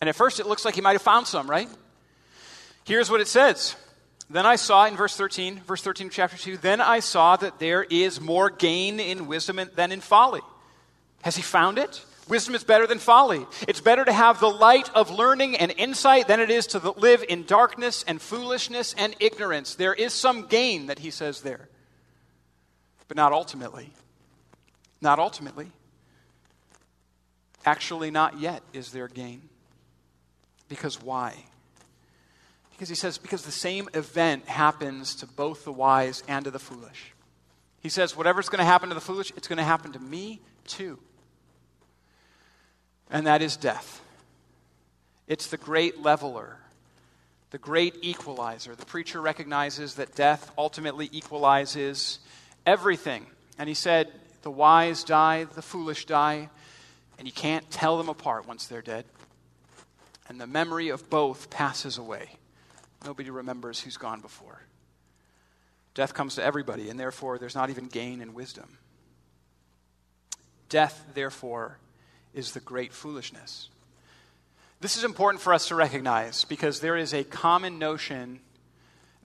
And 0.00 0.08
at 0.08 0.16
first, 0.16 0.40
it 0.40 0.46
looks 0.46 0.64
like 0.64 0.74
he 0.74 0.80
might 0.80 0.92
have 0.92 1.02
found 1.02 1.26
some, 1.26 1.48
right? 1.48 1.68
Here's 2.84 3.10
what 3.10 3.20
it 3.20 3.28
says. 3.28 3.76
Then 4.30 4.46
I 4.46 4.56
saw 4.56 4.86
in 4.86 4.96
verse 4.96 5.16
13, 5.16 5.60
verse 5.60 5.82
13 5.82 6.06
of 6.06 6.12
chapter 6.12 6.36
2, 6.36 6.56
then 6.58 6.80
I 6.80 7.00
saw 7.00 7.36
that 7.36 7.58
there 7.58 7.82
is 7.82 8.20
more 8.20 8.48
gain 8.48 9.00
in 9.00 9.26
wisdom 9.26 9.60
than 9.74 9.90
in 9.90 10.00
folly. 10.00 10.40
Has 11.22 11.36
he 11.36 11.42
found 11.42 11.78
it? 11.78 12.04
Wisdom 12.28 12.54
is 12.54 12.62
better 12.62 12.86
than 12.86 13.00
folly. 13.00 13.44
It's 13.66 13.80
better 13.80 14.04
to 14.04 14.12
have 14.12 14.38
the 14.38 14.48
light 14.48 14.88
of 14.94 15.10
learning 15.10 15.56
and 15.56 15.74
insight 15.76 16.28
than 16.28 16.38
it 16.38 16.48
is 16.48 16.68
to 16.68 16.90
live 16.92 17.24
in 17.28 17.42
darkness 17.42 18.04
and 18.06 18.22
foolishness 18.22 18.94
and 18.96 19.16
ignorance. 19.18 19.74
There 19.74 19.92
is 19.92 20.14
some 20.14 20.46
gain 20.46 20.86
that 20.86 21.00
he 21.00 21.10
says 21.10 21.40
there, 21.40 21.68
but 23.08 23.16
not 23.16 23.32
ultimately. 23.32 23.92
Not 25.00 25.18
ultimately. 25.18 25.72
Actually, 27.66 28.12
not 28.12 28.38
yet 28.38 28.62
is 28.72 28.92
there 28.92 29.08
gain. 29.08 29.49
Because 30.70 31.02
why? 31.02 31.34
Because 32.70 32.88
he 32.88 32.94
says, 32.94 33.18
because 33.18 33.42
the 33.42 33.52
same 33.52 33.90
event 33.92 34.46
happens 34.46 35.16
to 35.16 35.26
both 35.26 35.64
the 35.64 35.72
wise 35.72 36.22
and 36.28 36.46
to 36.46 36.50
the 36.50 36.60
foolish. 36.60 37.12
He 37.80 37.90
says, 37.90 38.16
whatever's 38.16 38.48
going 38.48 38.60
to 38.60 38.64
happen 38.64 38.88
to 38.88 38.94
the 38.94 39.00
foolish, 39.00 39.32
it's 39.36 39.48
going 39.48 39.58
to 39.58 39.64
happen 39.64 39.92
to 39.92 39.98
me 39.98 40.40
too. 40.66 40.98
And 43.10 43.26
that 43.26 43.42
is 43.42 43.56
death. 43.56 44.00
It's 45.26 45.48
the 45.48 45.56
great 45.56 46.00
leveler, 46.00 46.56
the 47.50 47.58
great 47.58 47.96
equalizer. 48.02 48.76
The 48.76 48.86
preacher 48.86 49.20
recognizes 49.20 49.96
that 49.96 50.14
death 50.14 50.52
ultimately 50.56 51.08
equalizes 51.12 52.20
everything. 52.64 53.26
And 53.58 53.68
he 53.68 53.74
said, 53.74 54.12
the 54.42 54.50
wise 54.50 55.02
die, 55.02 55.44
the 55.44 55.62
foolish 55.62 56.06
die, 56.06 56.48
and 57.18 57.26
you 57.26 57.32
can't 57.32 57.68
tell 57.72 57.98
them 57.98 58.08
apart 58.08 58.46
once 58.46 58.68
they're 58.68 58.82
dead 58.82 59.04
and 60.30 60.40
the 60.40 60.46
memory 60.46 60.90
of 60.90 61.10
both 61.10 61.50
passes 61.50 61.98
away. 61.98 62.28
Nobody 63.04 63.30
remembers 63.30 63.80
who's 63.80 63.96
gone 63.96 64.20
before. 64.20 64.62
Death 65.94 66.14
comes 66.14 66.36
to 66.36 66.44
everybody, 66.44 66.88
and 66.88 67.00
therefore 67.00 67.36
there's 67.36 67.56
not 67.56 67.68
even 67.68 67.88
gain 67.88 68.20
in 68.20 68.32
wisdom. 68.32 68.78
Death, 70.68 71.04
therefore, 71.14 71.78
is 72.32 72.52
the 72.52 72.60
great 72.60 72.92
foolishness. 72.92 73.70
This 74.80 74.96
is 74.96 75.02
important 75.02 75.42
for 75.42 75.52
us 75.52 75.66
to 75.66 75.74
recognize 75.74 76.44
because 76.44 76.78
there 76.78 76.96
is 76.96 77.12
a 77.12 77.24
common 77.24 77.80
notion 77.80 78.38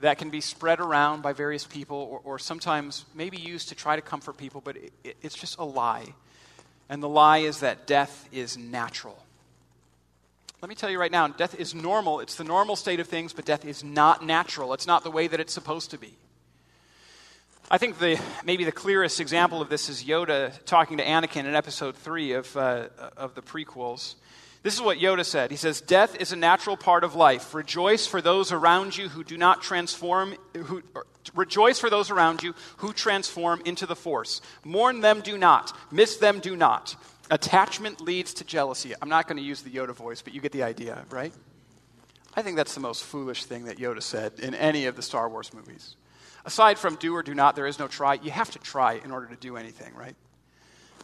that 0.01 0.17
can 0.17 0.31
be 0.31 0.41
spread 0.41 0.79
around 0.79 1.21
by 1.21 1.33
various 1.33 1.65
people 1.65 1.97
or, 1.97 2.19
or 2.23 2.39
sometimes 2.39 3.05
maybe 3.13 3.37
used 3.37 3.69
to 3.69 3.75
try 3.75 3.95
to 3.95 4.01
comfort 4.01 4.37
people, 4.37 4.59
but 4.59 4.75
it, 4.75 4.91
it, 5.03 5.17
it's 5.21 5.35
just 5.35 5.59
a 5.59 5.63
lie. 5.63 6.15
And 6.89 7.03
the 7.03 7.07
lie 7.07 7.39
is 7.39 7.59
that 7.59 7.85
death 7.85 8.27
is 8.31 8.57
natural. 8.57 9.24
Let 10.65 10.69
me 10.69 10.73
tell 10.73 10.89
you 10.89 10.99
right 10.99 11.11
now 11.11 11.27
death 11.27 11.53
is 11.59 11.75
normal. 11.75 12.21
It's 12.21 12.37
the 12.37 12.43
normal 12.43 12.75
state 12.75 12.99
of 12.99 13.07
things, 13.07 13.33
but 13.33 13.45
death 13.45 13.65
is 13.65 13.83
not 13.83 14.25
natural. 14.25 14.73
It's 14.73 14.87
not 14.87 15.03
the 15.03 15.11
way 15.11 15.27
that 15.27 15.39
it's 15.39 15.53
supposed 15.53 15.91
to 15.91 15.99
be. 15.99 16.15
I 17.69 17.77
think 17.77 17.99
the, 17.99 18.19
maybe 18.43 18.63
the 18.63 18.71
clearest 18.71 19.19
example 19.19 19.61
of 19.61 19.69
this 19.69 19.89
is 19.89 20.03
Yoda 20.03 20.59
talking 20.65 20.97
to 20.97 21.05
Anakin 21.05 21.45
in 21.45 21.53
episode 21.53 21.95
3 21.95 22.31
of, 22.31 22.57
uh, 22.57 22.87
of 23.15 23.35
the 23.35 23.43
prequels. 23.43 24.15
This 24.63 24.73
is 24.73 24.81
what 24.81 24.97
Yoda 24.97 25.23
said. 25.23 25.51
He 25.51 25.57
says, 25.57 25.81
Death 25.81 26.19
is 26.19 26.31
a 26.31 26.35
natural 26.35 26.77
part 26.77 27.03
of 27.03 27.13
life. 27.13 27.53
Rejoice 27.53 28.07
for 28.07 28.19
those 28.19 28.51
around 28.51 28.97
you 28.97 29.09
who 29.09 29.23
do 29.23 29.37
not 29.37 29.61
transform, 29.61 30.33
who, 30.55 30.81
rejoice 31.35 31.77
for 31.77 31.91
those 31.91 32.09
around 32.09 32.41
you 32.41 32.55
who 32.77 32.91
transform 32.91 33.61
into 33.65 33.85
the 33.85 33.95
force. 33.95 34.41
Mourn 34.63 35.01
them, 35.01 35.21
do 35.21 35.37
not. 35.37 35.77
Miss 35.91 36.17
them, 36.17 36.39
do 36.39 36.55
not. 36.55 36.95
Attachment 37.31 38.01
leads 38.01 38.35
to 38.35 38.43
jealousy. 38.43 38.93
I'm 39.01 39.09
not 39.09 39.27
going 39.27 39.37
to 39.37 39.43
use 39.43 39.61
the 39.61 39.71
Yoda 39.71 39.95
voice, 39.95 40.21
but 40.21 40.33
you 40.33 40.41
get 40.41 40.51
the 40.51 40.63
idea, 40.63 41.03
right? 41.09 41.33
I 42.35 42.41
think 42.41 42.57
that's 42.57 42.73
the 42.73 42.81
most 42.81 43.03
foolish 43.03 43.45
thing 43.45 43.65
that 43.65 43.77
Yoda 43.77 44.01
said 44.01 44.33
in 44.39 44.53
any 44.53 44.85
of 44.85 44.95
the 44.95 45.01
Star 45.01 45.29
Wars 45.29 45.53
movies. 45.53 45.95
Aside 46.45 46.77
from 46.77 46.95
do 46.95 47.15
or 47.15 47.23
do 47.23 47.33
not, 47.33 47.55
there 47.55 47.65
is 47.65 47.79
no 47.79 47.87
try. 47.87 48.15
You 48.15 48.29
have 48.29 48.51
to 48.51 48.59
try 48.59 48.99
in 49.03 49.11
order 49.11 49.27
to 49.27 49.35
do 49.35 49.57
anything, 49.57 49.95
right? 49.95 50.15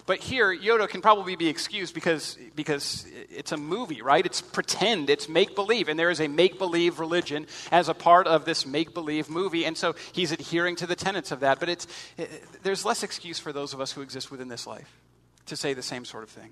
But 0.05 0.19
here, 0.19 0.55
Yoda 0.55 0.87
can 0.89 1.01
probably 1.01 1.35
be 1.35 1.47
excused 1.47 1.93
because, 1.95 2.37
because 2.55 3.05
it's 3.29 3.51
a 3.51 3.57
movie, 3.57 4.01
right? 4.01 4.25
It's 4.25 4.41
pretend, 4.41 5.09
it's 5.09 5.29
make 5.29 5.55
believe. 5.55 5.89
And 5.89 5.97
there 5.97 6.09
is 6.09 6.19
a 6.19 6.27
make 6.27 6.57
believe 6.59 6.99
religion 6.99 7.47
as 7.71 7.87
a 7.87 7.93
part 7.93 8.27
of 8.27 8.45
this 8.45 8.65
make 8.65 8.93
believe 8.93 9.29
movie. 9.29 9.65
And 9.65 9.77
so 9.77 9.95
he's 10.11 10.31
adhering 10.31 10.75
to 10.77 10.87
the 10.87 10.95
tenets 10.95 11.31
of 11.31 11.39
that. 11.39 11.59
But 11.59 11.69
it's, 11.69 11.87
it, 12.17 12.29
there's 12.63 12.83
less 12.83 13.03
excuse 13.03 13.39
for 13.39 13.53
those 13.53 13.73
of 13.73 13.81
us 13.81 13.91
who 13.91 14.01
exist 14.01 14.31
within 14.31 14.47
this 14.47 14.67
life 14.67 15.00
to 15.47 15.55
say 15.55 15.73
the 15.73 15.81
same 15.81 16.05
sort 16.05 16.23
of 16.23 16.29
thing. 16.29 16.51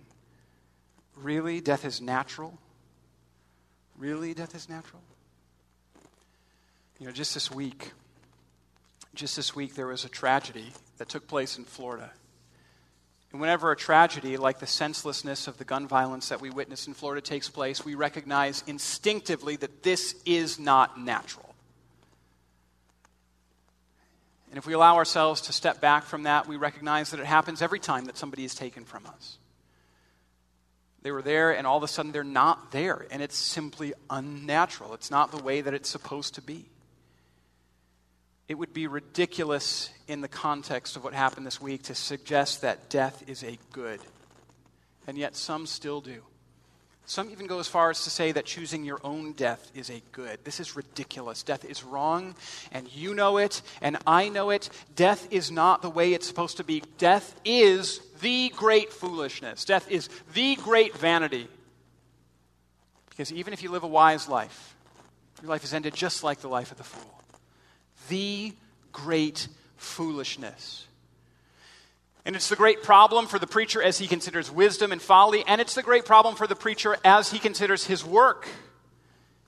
Really? 1.15 1.61
Death 1.61 1.85
is 1.85 2.01
natural? 2.01 2.57
Really? 3.97 4.33
Death 4.33 4.55
is 4.55 4.69
natural? 4.69 5.01
You 6.99 7.05
know, 7.05 7.11
just 7.11 7.33
this 7.33 7.51
week, 7.51 7.91
just 9.15 9.35
this 9.35 9.55
week, 9.55 9.75
there 9.75 9.87
was 9.87 10.05
a 10.05 10.09
tragedy 10.09 10.71
that 10.97 11.09
took 11.09 11.27
place 11.27 11.57
in 11.57 11.63
Florida. 11.63 12.11
And 13.31 13.39
whenever 13.39 13.71
a 13.71 13.75
tragedy 13.75 14.37
like 14.37 14.59
the 14.59 14.67
senselessness 14.67 15.47
of 15.47 15.57
the 15.57 15.65
gun 15.65 15.87
violence 15.87 16.29
that 16.29 16.41
we 16.41 16.49
witnessed 16.49 16.87
in 16.87 16.93
Florida 16.93 17.21
takes 17.21 17.47
place, 17.47 17.85
we 17.85 17.95
recognize 17.95 18.63
instinctively 18.65 19.55
that 19.57 19.83
this 19.83 20.15
is 20.25 20.59
not 20.59 20.99
natural. 20.99 21.48
And 24.49 24.57
if 24.57 24.65
we 24.65 24.73
allow 24.73 24.95
ourselves 24.95 25.41
to 25.41 25.53
step 25.53 25.79
back 25.79 26.05
from 26.05 26.23
that, 26.23 26.47
we 26.47 26.57
recognize 26.57 27.11
that 27.11 27.19
it 27.19 27.25
happens 27.25 27.61
every 27.61 27.79
time 27.79 28.05
that 28.05 28.17
somebody 28.17 28.43
is 28.43 28.55
taken 28.55 28.83
from 28.83 29.05
us. 29.05 29.37
They 31.01 31.11
were 31.11 31.21
there, 31.21 31.51
and 31.51 31.65
all 31.65 31.77
of 31.77 31.83
a 31.83 31.87
sudden 31.87 32.11
they're 32.11 32.23
not 32.23 32.71
there, 32.71 33.05
and 33.11 33.21
it's 33.21 33.37
simply 33.37 33.93
unnatural. 34.09 34.93
It's 34.93 35.11
not 35.11 35.31
the 35.31 35.41
way 35.41 35.61
that 35.61 35.73
it's 35.73 35.89
supposed 35.89 36.35
to 36.35 36.41
be. 36.41 36.65
It 38.47 38.55
would 38.55 38.73
be 38.73 38.87
ridiculous 38.87 39.91
in 40.07 40.21
the 40.21 40.27
context 40.27 40.95
of 40.95 41.03
what 41.03 41.13
happened 41.13 41.45
this 41.45 41.61
week 41.61 41.83
to 41.83 41.95
suggest 41.95 42.61
that 42.61 42.89
death 42.89 43.23
is 43.27 43.43
a 43.43 43.59
good, 43.71 44.01
and 45.05 45.17
yet 45.17 45.35
some 45.35 45.67
still 45.67 46.01
do. 46.01 46.23
Some 47.09 47.31
even 47.31 47.47
go 47.47 47.57
as 47.57 47.67
far 47.67 47.89
as 47.89 48.03
to 48.03 48.11
say 48.11 48.31
that 48.33 48.45
choosing 48.45 48.85
your 48.85 48.99
own 49.03 49.31
death 49.31 49.71
is 49.73 49.89
a 49.89 49.99
good. 50.11 50.37
This 50.43 50.59
is 50.59 50.75
ridiculous. 50.75 51.41
Death 51.41 51.65
is 51.65 51.83
wrong, 51.83 52.35
and 52.71 52.87
you 52.93 53.15
know 53.15 53.37
it, 53.37 53.63
and 53.81 53.97
I 54.05 54.29
know 54.29 54.51
it. 54.51 54.69
Death 54.95 55.27
is 55.31 55.49
not 55.49 55.81
the 55.81 55.89
way 55.89 56.13
it's 56.13 56.27
supposed 56.27 56.57
to 56.57 56.63
be. 56.63 56.83
Death 56.99 57.33
is 57.43 57.99
the 58.21 58.49
great 58.49 58.93
foolishness, 58.93 59.65
death 59.65 59.89
is 59.89 60.07
the 60.35 60.55
great 60.57 60.95
vanity. 60.97 61.47
Because 63.09 63.33
even 63.33 63.53
if 63.53 63.63
you 63.63 63.71
live 63.71 63.83
a 63.83 63.87
wise 63.87 64.29
life, 64.29 64.75
your 65.41 65.49
life 65.49 65.63
is 65.63 65.73
ended 65.73 65.95
just 65.95 66.23
like 66.23 66.41
the 66.41 66.47
life 66.47 66.71
of 66.71 66.77
the 66.77 66.83
fool. 66.83 67.23
the 68.09 68.53
great 68.91 69.47
foolishness. 69.77 70.85
And 72.25 72.35
it's 72.35 72.49
the 72.49 72.55
great 72.55 72.83
problem 72.83 73.27
for 73.27 73.39
the 73.39 73.47
preacher 73.47 73.81
as 73.81 73.97
he 73.97 74.07
considers 74.07 74.51
wisdom 74.51 74.91
and 74.91 75.01
folly, 75.01 75.43
and 75.47 75.61
it's 75.61 75.75
the 75.75 75.83
great 75.83 76.05
problem 76.05 76.35
for 76.35 76.47
the 76.47 76.55
preacher 76.55 76.97
as 77.03 77.31
he 77.31 77.39
considers 77.39 77.85
his 77.85 78.05
work. 78.05 78.47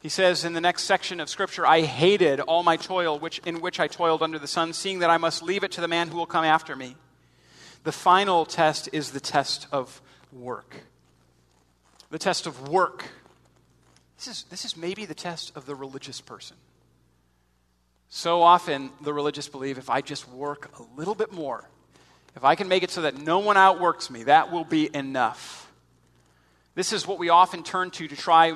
He 0.02 0.10
says 0.10 0.46
in 0.46 0.54
the 0.54 0.62
next 0.62 0.84
section 0.84 1.20
of 1.20 1.30
Scripture, 1.30 1.66
I 1.66 1.82
hated 1.82 2.40
all 2.40 2.64
my 2.64 2.78
toil 2.78 3.20
which, 3.20 3.40
in 3.46 3.62
which 3.62 3.80
I 3.80 3.88
toiled 3.88 4.24
under 4.24 4.40
the 4.40 4.48
sun, 4.48 4.74
seeing 4.74 5.00
that 5.00 5.12
I 5.12 5.18
must 5.18 5.44
leave 5.44 5.64
it 5.64 5.72
to 5.74 5.82
the 5.82 5.88
man 5.88 6.08
who 6.08 6.18
will 6.18 6.26
come 6.26 6.44
after 6.44 6.76
me. 6.76 6.96
The 7.84 7.92
final 7.92 8.46
test 8.46 8.90
is 8.94 9.12
the 9.12 9.20
test 9.20 9.68
of 9.72 10.02
work. 10.32 10.76
The 12.10 12.20
test 12.20 12.48
of 12.48 12.70
work. 12.70 13.06
This 14.18 14.28
is, 14.28 14.44
this 14.50 14.66
is 14.66 14.76
maybe 14.76 15.06
the 15.06 15.14
test 15.14 15.56
of 15.56 15.66
the 15.66 15.76
religious 15.76 16.20
person. 16.20 16.58
So 18.10 18.42
often, 18.42 18.92
the 19.02 19.14
religious 19.14 19.48
believe 19.48 19.78
if 19.78 19.90
I 19.90 20.02
just 20.02 20.28
work 20.30 20.78
a 20.80 20.84
little 20.98 21.16
bit 21.16 21.32
more, 21.32 21.70
if 22.36 22.44
I 22.44 22.56
can 22.56 22.68
make 22.68 22.84
it 22.84 22.92
so 22.92 23.02
that 23.02 23.18
no 23.18 23.40
one 23.40 23.58
outworks 23.58 24.10
me, 24.10 24.24
that 24.24 24.52
will 24.52 24.64
be 24.64 24.90
enough. 24.94 25.70
This 26.74 26.94
is 26.94 27.06
what 27.06 27.20
we 27.20 27.30
often 27.30 27.64
turn 27.64 27.92
to 27.92 28.08
to 28.08 28.16
try 28.16 28.54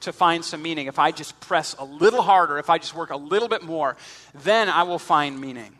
to 0.00 0.12
find 0.12 0.44
some 0.44 0.60
meaning. 0.60 0.86
If 0.86 0.98
I 0.98 1.12
just 1.12 1.40
press 1.40 1.74
a 1.78 1.84
little 1.84 2.20
harder, 2.20 2.58
if 2.58 2.68
I 2.68 2.76
just 2.76 2.94
work 2.94 3.10
a 3.10 3.16
little 3.16 3.48
bit 3.48 3.62
more, 3.62 3.96
then 4.42 4.68
I 4.68 4.82
will 4.82 4.98
find 4.98 5.40
meaning. 5.40 5.74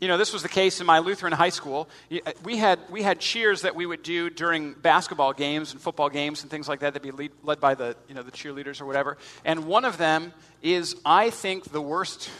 You 0.00 0.08
know, 0.08 0.16
this 0.16 0.32
was 0.32 0.42
the 0.42 0.48
case 0.48 0.80
in 0.80 0.86
my 0.86 0.98
Lutheran 1.00 1.32
high 1.32 1.50
school. 1.50 1.88
Uh, 2.10 2.32
we 2.42 2.56
had, 2.56 2.80
we 2.90 3.02
had 3.02 3.20
cheers 3.20 3.62
that 3.62 3.76
we 3.76 3.84
would 3.84 4.02
do 4.02 4.30
during 4.30 4.72
basketball 4.72 5.34
games 5.34 5.72
and 5.72 5.80
football 5.80 6.08
games 6.08 6.40
and 6.40 6.50
things 6.50 6.68
like 6.68 6.80
that. 6.80 6.94
That'd 6.94 7.02
be 7.02 7.10
lead, 7.10 7.32
led 7.42 7.60
by 7.60 7.74
the, 7.74 7.94
you 8.08 8.14
know, 8.14 8.22
the 8.22 8.30
cheerleaders 8.30 8.80
or 8.80 8.86
whatever. 8.86 9.18
And 9.44 9.66
one 9.66 9.84
of 9.84 9.98
them 9.98 10.32
is, 10.62 10.96
I 11.04 11.28
think, 11.28 11.64
the 11.70 11.82
worst 11.82 12.30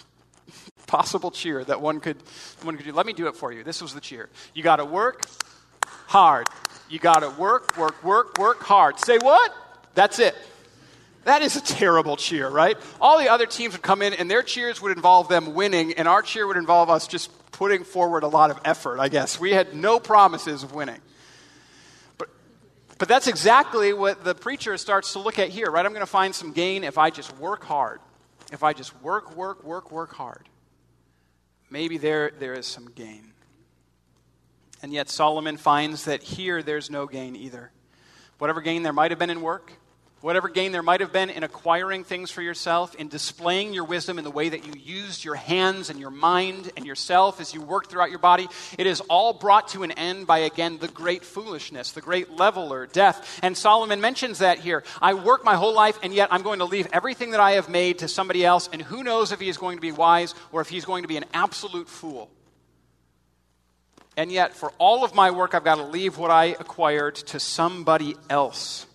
possible 0.91 1.31
cheer 1.31 1.63
that 1.65 1.81
one 1.81 2.01
could, 2.01 2.17
one 2.63 2.77
could 2.77 2.85
do. 2.85 2.93
Let 2.93 3.07
me 3.07 3.13
do 3.13 3.29
it 3.29 3.37
for 3.37 3.53
you. 3.53 3.63
This 3.63 3.81
was 3.81 3.95
the 3.95 4.01
cheer. 4.01 4.29
You 4.55 4.65
got 4.65 4.77
to 4.77 4.85
work 4.85 5.25
hard. 6.09 6.49
You 6.89 6.99
got 6.99 7.21
to 7.21 7.31
work, 7.31 7.79
work, 7.79 8.03
work, 8.03 8.37
work 8.39 8.61
hard. 8.61 8.99
Say 8.99 9.19
what? 9.19 9.55
That's 9.95 10.19
it. 10.19 10.35
That 11.25 11.43
is 11.43 11.55
a 11.55 11.61
terrible 11.61 12.17
cheer, 12.17 12.49
right? 12.49 12.77
All 13.01 13.19
the 13.19 13.29
other 13.29 13.47
teams 13.47 13.75
would 13.75 13.83
come 13.83 14.03
in 14.03 14.15
and 14.15 14.29
their 14.29 14.43
cheers 14.43 14.83
would 14.83 14.91
involve 14.97 15.29
them 15.29 15.55
winning, 15.55 15.93
and 15.93 16.09
our 16.09 16.23
cheer 16.23 16.47
would 16.47 16.57
involve 16.57 16.91
us 16.91 17.07
just 17.07 17.31
putting 17.53 17.85
forward 17.85 18.25
a 18.25 18.29
lot 18.29 18.51
of 18.51 18.59
effort, 18.65 18.99
I 18.99 19.09
guess. 19.09 19.39
We 19.39 19.53
had 19.53 19.75
no 19.75 20.01
promises 20.01 20.65
of 20.65 20.75
winning. 20.75 21.01
But, 22.19 22.31
but 22.99 23.07
that's 23.07 23.29
exactly 23.29 23.93
what 23.93 24.25
the 24.25 24.35
preacher 24.35 24.77
starts 24.77 25.13
to 25.13 25.21
look 25.21 25.39
at 25.39 25.51
here, 25.51 25.71
right? 25.71 25.87
I'm 25.87 25.93
going 25.93 26.01
to 26.01 26.07
find 26.07 26.35
some 26.35 26.53
gain 26.53 26.83
if 26.83 26.99
I 26.99 27.11
just 27.11 27.37
work 27.39 27.63
hard. 27.63 28.01
If 28.51 28.65
I 28.65 28.73
just 28.73 29.01
work, 29.01 29.37
work, 29.37 29.63
work, 29.63 29.93
work 29.93 30.13
hard. 30.15 30.50
Maybe 31.71 31.99
there, 31.99 32.33
there 32.39 32.53
is 32.53 32.67
some 32.67 32.91
gain. 32.91 33.33
And 34.83 34.93
yet 34.93 35.09
Solomon 35.09 35.57
finds 35.57 36.05
that 36.05 36.23
here 36.23 36.63
there's 36.63 36.91
no 36.91 37.07
gain 37.07 37.37
either. 37.37 37.71
Whatever 38.39 38.61
gain 38.61 38.83
there 38.83 38.93
might 38.93 39.11
have 39.11 39.19
been 39.19 39.31
in 39.31 39.41
work, 39.41 39.73
whatever 40.21 40.49
gain 40.49 40.73
there 40.73 40.83
might 40.83 41.01
have 41.01 41.13
been 41.13 41.31
in 41.31 41.43
acquiring 41.43 42.05
things 42.05 42.31
for 42.31 42.43
yourself, 42.43 42.95
in 42.95 43.09
displaying 43.09 43.73
your 43.73 43.85
wisdom 43.85 44.19
in 44.19 44.25
the 44.25 44.31
way 44.31 44.49
that 44.49 44.67
you 44.67 44.73
used 44.81 45.25
your 45.25 45.35
hands 45.35 45.91
and 45.91 45.99
your 45.99 46.11
mind 46.11 46.71
and 46.77 46.85
yourself 46.85 47.41
as 47.41 47.55
you 47.55 47.61
worked 47.61 47.91
throughout 47.91 48.11
your 48.11 48.19
body, 48.19 48.49
it 48.79 48.87
is 48.87 49.01
all 49.03 49.33
brought 49.33 49.69
to 49.69 49.83
an 49.83 49.93
end 49.93 50.27
by, 50.27 50.39
again, 50.39 50.79
the 50.79 50.89
great 50.89 51.25
foolishness, 51.25 51.93
the 51.93 52.01
great 52.01 52.31
leveler, 52.31 52.87
death. 52.87 53.41
And 53.43 53.57
Solomon 53.57 54.01
mentions 54.01 54.39
that 54.39 54.59
here. 54.59 54.85
I 55.01 55.15
work 55.15 55.45
my 55.45 55.57
whole 55.57 55.75
life, 55.75 55.99
and 56.03 56.13
yet 56.13 56.29
I'm 56.31 56.43
going 56.43 56.59
to 56.59 56.65
leave 56.67 56.89
everything 56.93 57.31
that 57.31 57.41
I 57.41 57.53
have 57.53 57.69
made 57.69 58.01
to 58.01 58.09
somebody 58.09 58.45
else, 58.45 58.69
and 58.73 58.83
who 58.83 59.03
knows 59.03 59.33
if 59.33 59.41
he 59.41 59.49
is 59.49 59.57
going 59.57 59.79
to 59.79 59.83
be 59.83 59.93
wise 59.93 60.35
or 60.53 60.61
if 60.61 60.69
he's 60.69 60.85
going 60.85 61.03
to 61.03 61.09
be 61.09 61.17
an 61.17 61.25
absolute 61.33 61.89
fool. 61.89 62.31
And 64.17 64.31
yet, 64.31 64.55
for 64.55 64.71
all 64.77 65.05
of 65.05 65.15
my 65.15 65.31
work, 65.31 65.55
I've 65.55 65.65
got 65.65 65.77
to 65.77 65.85
leave 65.85 66.19
what 66.19 66.31
I 66.31 66.47
acquired 66.47 67.15
to 67.15 67.41
somebody 67.41 68.17
else. 68.29 68.87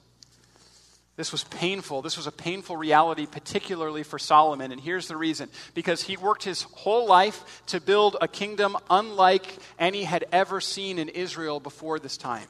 This 1.17 1.31
was 1.31 1.45
painful. 1.45 2.01
This 2.01 2.17
was 2.17 2.27
a 2.27 2.31
painful 2.31 2.75
reality, 2.75 3.25
particularly 3.25 4.03
for 4.03 4.19
Solomon. 4.19 4.73
And 4.73 4.81
here's 4.81 5.07
the 5.07 5.15
reason 5.15 5.49
because 5.73 6.03
he 6.03 6.17
worked 6.17 6.43
his 6.43 6.63
whole 6.63 7.07
life 7.07 7.63
to 7.67 7.79
build 7.79 8.17
a 8.19 8.27
kingdom 8.27 8.75
unlike 8.89 9.45
any 9.79 10.03
had 10.03 10.25
ever 10.33 10.59
seen 10.59 10.99
in 10.99 11.07
Israel 11.07 11.61
before 11.61 11.99
this 11.99 12.17
time. 12.17 12.47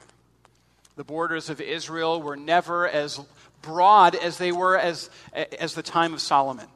The 0.95 1.03
borders 1.03 1.49
of 1.49 1.61
Israel 1.61 2.21
were 2.21 2.37
never 2.37 2.87
as 2.87 3.19
broad 3.61 4.15
as 4.15 4.37
they 4.37 4.51
were 4.51 4.77
as, 4.77 5.09
as 5.33 5.75
the 5.75 5.83
time 5.83 6.13
of 6.13 6.21
Solomon. 6.21 6.67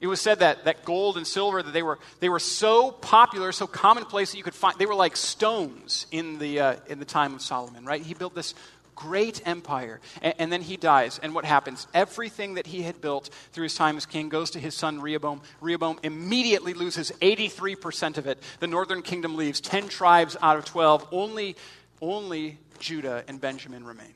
It 0.00 0.06
was 0.06 0.20
said 0.20 0.40
that, 0.40 0.64
that 0.64 0.84
gold 0.84 1.16
and 1.16 1.26
silver, 1.26 1.62
that 1.62 1.72
they 1.72 1.82
were, 1.82 1.98
they 2.20 2.28
were 2.28 2.38
so 2.38 2.90
popular, 2.90 3.52
so 3.52 3.66
commonplace 3.66 4.32
that 4.32 4.38
you 4.38 4.44
could 4.44 4.54
find, 4.54 4.78
they 4.78 4.86
were 4.86 4.94
like 4.94 5.16
stones 5.16 6.06
in 6.10 6.38
the, 6.38 6.60
uh, 6.60 6.76
in 6.88 6.98
the 6.98 7.04
time 7.04 7.34
of 7.34 7.42
Solomon, 7.42 7.84
right? 7.84 8.02
He 8.02 8.14
built 8.14 8.34
this 8.34 8.54
great 8.94 9.46
empire. 9.46 10.00
And, 10.22 10.34
and, 10.38 10.52
then 10.52 10.62
he 10.62 10.76
dies. 10.76 11.18
And 11.22 11.34
what 11.34 11.44
happens? 11.44 11.86
Everything 11.94 12.54
that 12.54 12.66
he 12.66 12.82
had 12.82 13.00
built 13.00 13.30
through 13.52 13.64
his 13.64 13.74
time 13.74 13.96
as 13.96 14.06
king 14.06 14.28
goes 14.28 14.50
to 14.52 14.60
his 14.60 14.74
son 14.74 15.00
Rehoboam. 15.00 15.42
Rehoboam 15.60 15.98
immediately 16.02 16.74
loses 16.74 17.10
83% 17.22 18.18
of 18.18 18.26
it. 18.26 18.42
The 18.60 18.66
northern 18.66 19.02
kingdom 19.02 19.36
leaves 19.36 19.60
10 19.60 19.88
tribes 19.88 20.36
out 20.40 20.56
of 20.56 20.64
12. 20.64 21.08
Only, 21.12 21.56
only 22.00 22.58
Judah 22.78 23.24
and 23.28 23.40
Benjamin 23.40 23.84
remain. 23.84 24.14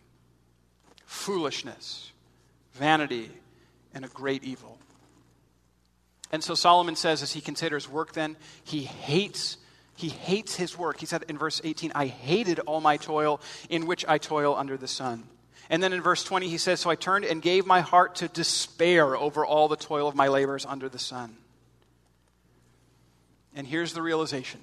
Foolishness, 1.05 2.13
vanity, 2.75 3.31
and 3.95 4.05
a 4.05 4.09
great 4.09 4.45
evil. 4.45 4.79
And 6.31 6.45
so 6.45 6.55
Solomon 6.55 6.97
says, 6.97 7.23
as 7.23 7.33
he 7.33 7.41
considers 7.41 7.89
work, 7.89 8.13
then, 8.13 8.37
he 8.65 8.83
hates. 8.83 9.57
He 9.99 10.11
hates 10.11 10.55
his 10.55 10.79
work. 10.79 11.01
He 11.01 11.07
said 11.07 11.25
in 11.29 11.37
verse 11.37 11.61
18, 11.65 11.91
I 11.93 12.07
hated 12.07 12.61
all 12.61 12.81
my 12.81 12.99
toil 12.99 13.41
in 13.69 13.85
which 13.85 14.05
I 14.07 14.19
toil 14.19 14.55
under 14.55 14.77
the 14.77 14.87
sun. 14.87 15.25
And 15.69 15.83
then 15.83 15.93
in 15.93 16.03
verse 16.03 16.23
20, 16.23 16.47
he 16.49 16.57
says, 16.57 16.79
So 16.79 16.89
I 16.89 16.95
turned 16.95 17.25
and 17.25 17.43
gave 17.43 17.67
my 17.67 17.81
heart 17.81 18.15
to 18.17 18.29
despair 18.29 19.17
over 19.17 19.45
all 19.45 19.67
the 19.67 19.75
toil 19.75 20.07
of 20.07 20.15
my 20.15 20.29
labors 20.29 20.65
under 20.65 20.89
the 20.89 21.01
sun. 21.01 21.37
And 23.57 23.67
here's 23.67 23.93
the 23.93 24.01
realization 24.01 24.61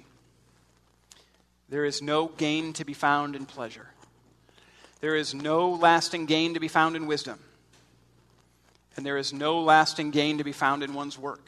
there 1.68 1.84
is 1.84 2.00
no 2.00 2.28
gain 2.28 2.72
to 2.72 2.86
be 2.86 2.94
found 2.94 3.36
in 3.36 3.44
pleasure, 3.44 3.90
there 5.00 5.16
is 5.16 5.34
no 5.34 5.68
lasting 5.68 6.24
gain 6.24 6.54
to 6.54 6.60
be 6.60 6.68
found 6.68 6.96
in 6.96 7.06
wisdom, 7.06 7.38
and 8.96 9.04
there 9.04 9.18
is 9.18 9.34
no 9.34 9.60
lasting 9.60 10.12
gain 10.12 10.38
to 10.38 10.44
be 10.44 10.52
found 10.52 10.82
in 10.82 10.94
one's 10.94 11.18
work. 11.18 11.46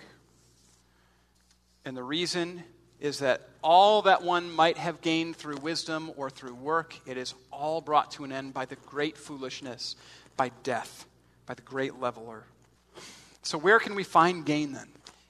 And 1.86 1.96
the 1.96 2.04
reason 2.04 2.64
is 3.00 3.20
that 3.20 3.48
all 3.62 4.02
that 4.02 4.22
one 4.22 4.50
might 4.50 4.76
have 4.76 5.00
gained 5.00 5.36
through 5.36 5.56
wisdom 5.58 6.10
or 6.16 6.30
through 6.30 6.54
work, 6.54 6.96
it 7.06 7.16
is 7.16 7.34
all 7.52 7.80
brought 7.80 8.10
to 8.12 8.24
an 8.24 8.32
end 8.32 8.54
by 8.54 8.64
the 8.64 8.76
great 8.86 9.16
foolishness, 9.16 9.96
by 10.36 10.50
death, 10.62 11.06
by 11.46 11.54
the 11.54 11.62
great 11.62 11.98
leveler. 12.00 12.44
So, 13.42 13.56
where 13.58 13.78
can 13.78 13.94
we 13.94 14.04
find 14.04 14.44
gain 14.44 14.72
then? 14.72 14.88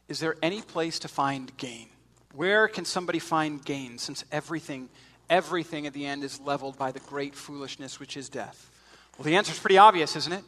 Is 0.08 0.20
there 0.20 0.36
any 0.42 0.62
place 0.62 0.98
to 1.00 1.08
find 1.08 1.54
gain? 1.56 1.88
Where 2.34 2.68
can 2.68 2.84
somebody 2.84 3.18
find 3.18 3.64
gain 3.64 3.98
since 3.98 4.24
everything, 4.32 4.88
everything 5.28 5.86
at 5.86 5.92
the 5.92 6.06
end 6.06 6.24
is 6.24 6.40
leveled 6.40 6.78
by 6.78 6.92
the 6.92 7.00
great 7.00 7.34
foolishness, 7.34 8.00
which 8.00 8.16
is 8.16 8.28
death? 8.28 8.70
Well, 9.16 9.24
the 9.24 9.36
answer 9.36 9.52
is 9.52 9.58
pretty 9.58 9.78
obvious, 9.78 10.16
isn't 10.16 10.32
it? 10.32 10.44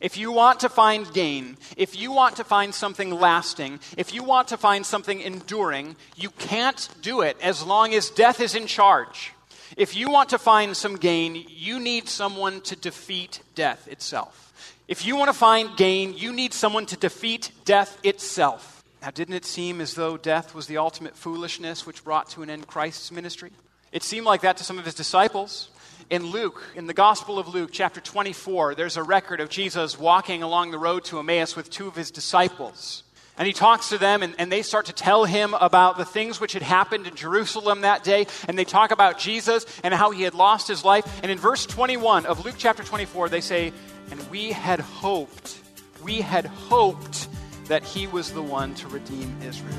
If 0.00 0.16
you 0.16 0.32
want 0.32 0.60
to 0.60 0.68
find 0.68 1.12
gain, 1.12 1.56
if 1.76 1.98
you 1.98 2.12
want 2.12 2.36
to 2.36 2.44
find 2.44 2.74
something 2.74 3.10
lasting, 3.10 3.80
if 3.96 4.12
you 4.12 4.22
want 4.22 4.48
to 4.48 4.56
find 4.56 4.84
something 4.84 5.20
enduring, 5.20 5.96
you 6.16 6.30
can't 6.30 6.88
do 7.00 7.22
it 7.22 7.36
as 7.40 7.62
long 7.64 7.94
as 7.94 8.10
death 8.10 8.40
is 8.40 8.54
in 8.54 8.66
charge. 8.66 9.32
If 9.76 9.96
you 9.96 10.10
want 10.10 10.30
to 10.30 10.38
find 10.38 10.76
some 10.76 10.96
gain, 10.96 11.44
you 11.48 11.80
need 11.80 12.08
someone 12.08 12.60
to 12.62 12.76
defeat 12.76 13.40
death 13.54 13.88
itself. 13.88 14.52
If 14.86 15.06
you 15.06 15.16
want 15.16 15.30
to 15.30 15.36
find 15.36 15.76
gain, 15.76 16.14
you 16.16 16.32
need 16.32 16.52
someone 16.52 16.86
to 16.86 16.96
defeat 16.96 17.50
death 17.64 17.98
itself. 18.04 18.84
Now, 19.00 19.10
didn't 19.10 19.34
it 19.34 19.44
seem 19.44 19.80
as 19.80 19.94
though 19.94 20.16
death 20.16 20.54
was 20.54 20.66
the 20.66 20.78
ultimate 20.78 21.16
foolishness 21.16 21.86
which 21.86 22.04
brought 22.04 22.30
to 22.30 22.42
an 22.42 22.50
end 22.50 22.66
Christ's 22.66 23.10
ministry? 23.10 23.50
It 23.92 24.02
seemed 24.02 24.26
like 24.26 24.42
that 24.42 24.56
to 24.58 24.64
some 24.64 24.78
of 24.78 24.84
his 24.84 24.94
disciples. 24.94 25.68
In 26.10 26.26
Luke, 26.26 26.62
in 26.74 26.86
the 26.86 26.92
Gospel 26.92 27.38
of 27.38 27.54
Luke, 27.54 27.70
chapter 27.72 27.98
24, 27.98 28.74
there's 28.74 28.98
a 28.98 29.02
record 29.02 29.40
of 29.40 29.48
Jesus 29.48 29.98
walking 29.98 30.42
along 30.42 30.70
the 30.70 30.78
road 30.78 31.04
to 31.04 31.18
Emmaus 31.18 31.56
with 31.56 31.70
two 31.70 31.88
of 31.88 31.96
his 31.96 32.10
disciples. 32.10 33.04
And 33.38 33.46
he 33.46 33.54
talks 33.54 33.88
to 33.88 33.96
them, 33.96 34.22
and, 34.22 34.34
and, 34.38 34.52
they 34.52 34.62
start 34.62 34.86
to 34.86 34.92
tell 34.92 35.24
him 35.24 35.54
about 35.54 35.96
the 35.96 36.04
things 36.04 36.40
which 36.40 36.52
had 36.52 36.62
happened 36.62 37.06
in 37.06 37.16
Jerusalem 37.16 37.80
that 37.80 38.04
day. 38.04 38.26
And 38.46 38.56
they 38.56 38.64
talk 38.64 38.92
about 38.92 39.18
Jesus 39.18 39.66
and 39.82 39.92
how 39.92 40.10
he 40.10 40.22
had 40.22 40.34
lost 40.34 40.68
his 40.68 40.84
life. 40.84 41.20
And 41.22 41.32
in 41.32 41.38
verse 41.38 41.66
21 41.66 42.26
of 42.26 42.44
Luke 42.44 42.56
chapter 42.58 42.84
24, 42.84 43.30
they 43.30 43.40
say, 43.40 43.72
And 44.10 44.30
we 44.30 44.52
had 44.52 44.80
hoped, 44.80 45.58
we 46.04 46.20
had 46.20 46.46
hoped 46.46 47.28
that 47.66 47.82
he 47.82 48.06
was 48.06 48.32
the 48.32 48.42
one 48.42 48.74
to 48.76 48.88
redeem 48.88 49.34
Israel. 49.42 49.74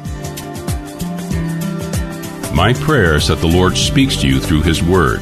My 2.53 2.73
prayer 2.73 3.15
is 3.15 3.27
that 3.27 3.39
the 3.39 3.47
Lord 3.47 3.77
speaks 3.77 4.17
to 4.17 4.27
you 4.27 4.39
through 4.39 4.63
his 4.63 4.81
word 4.81 5.21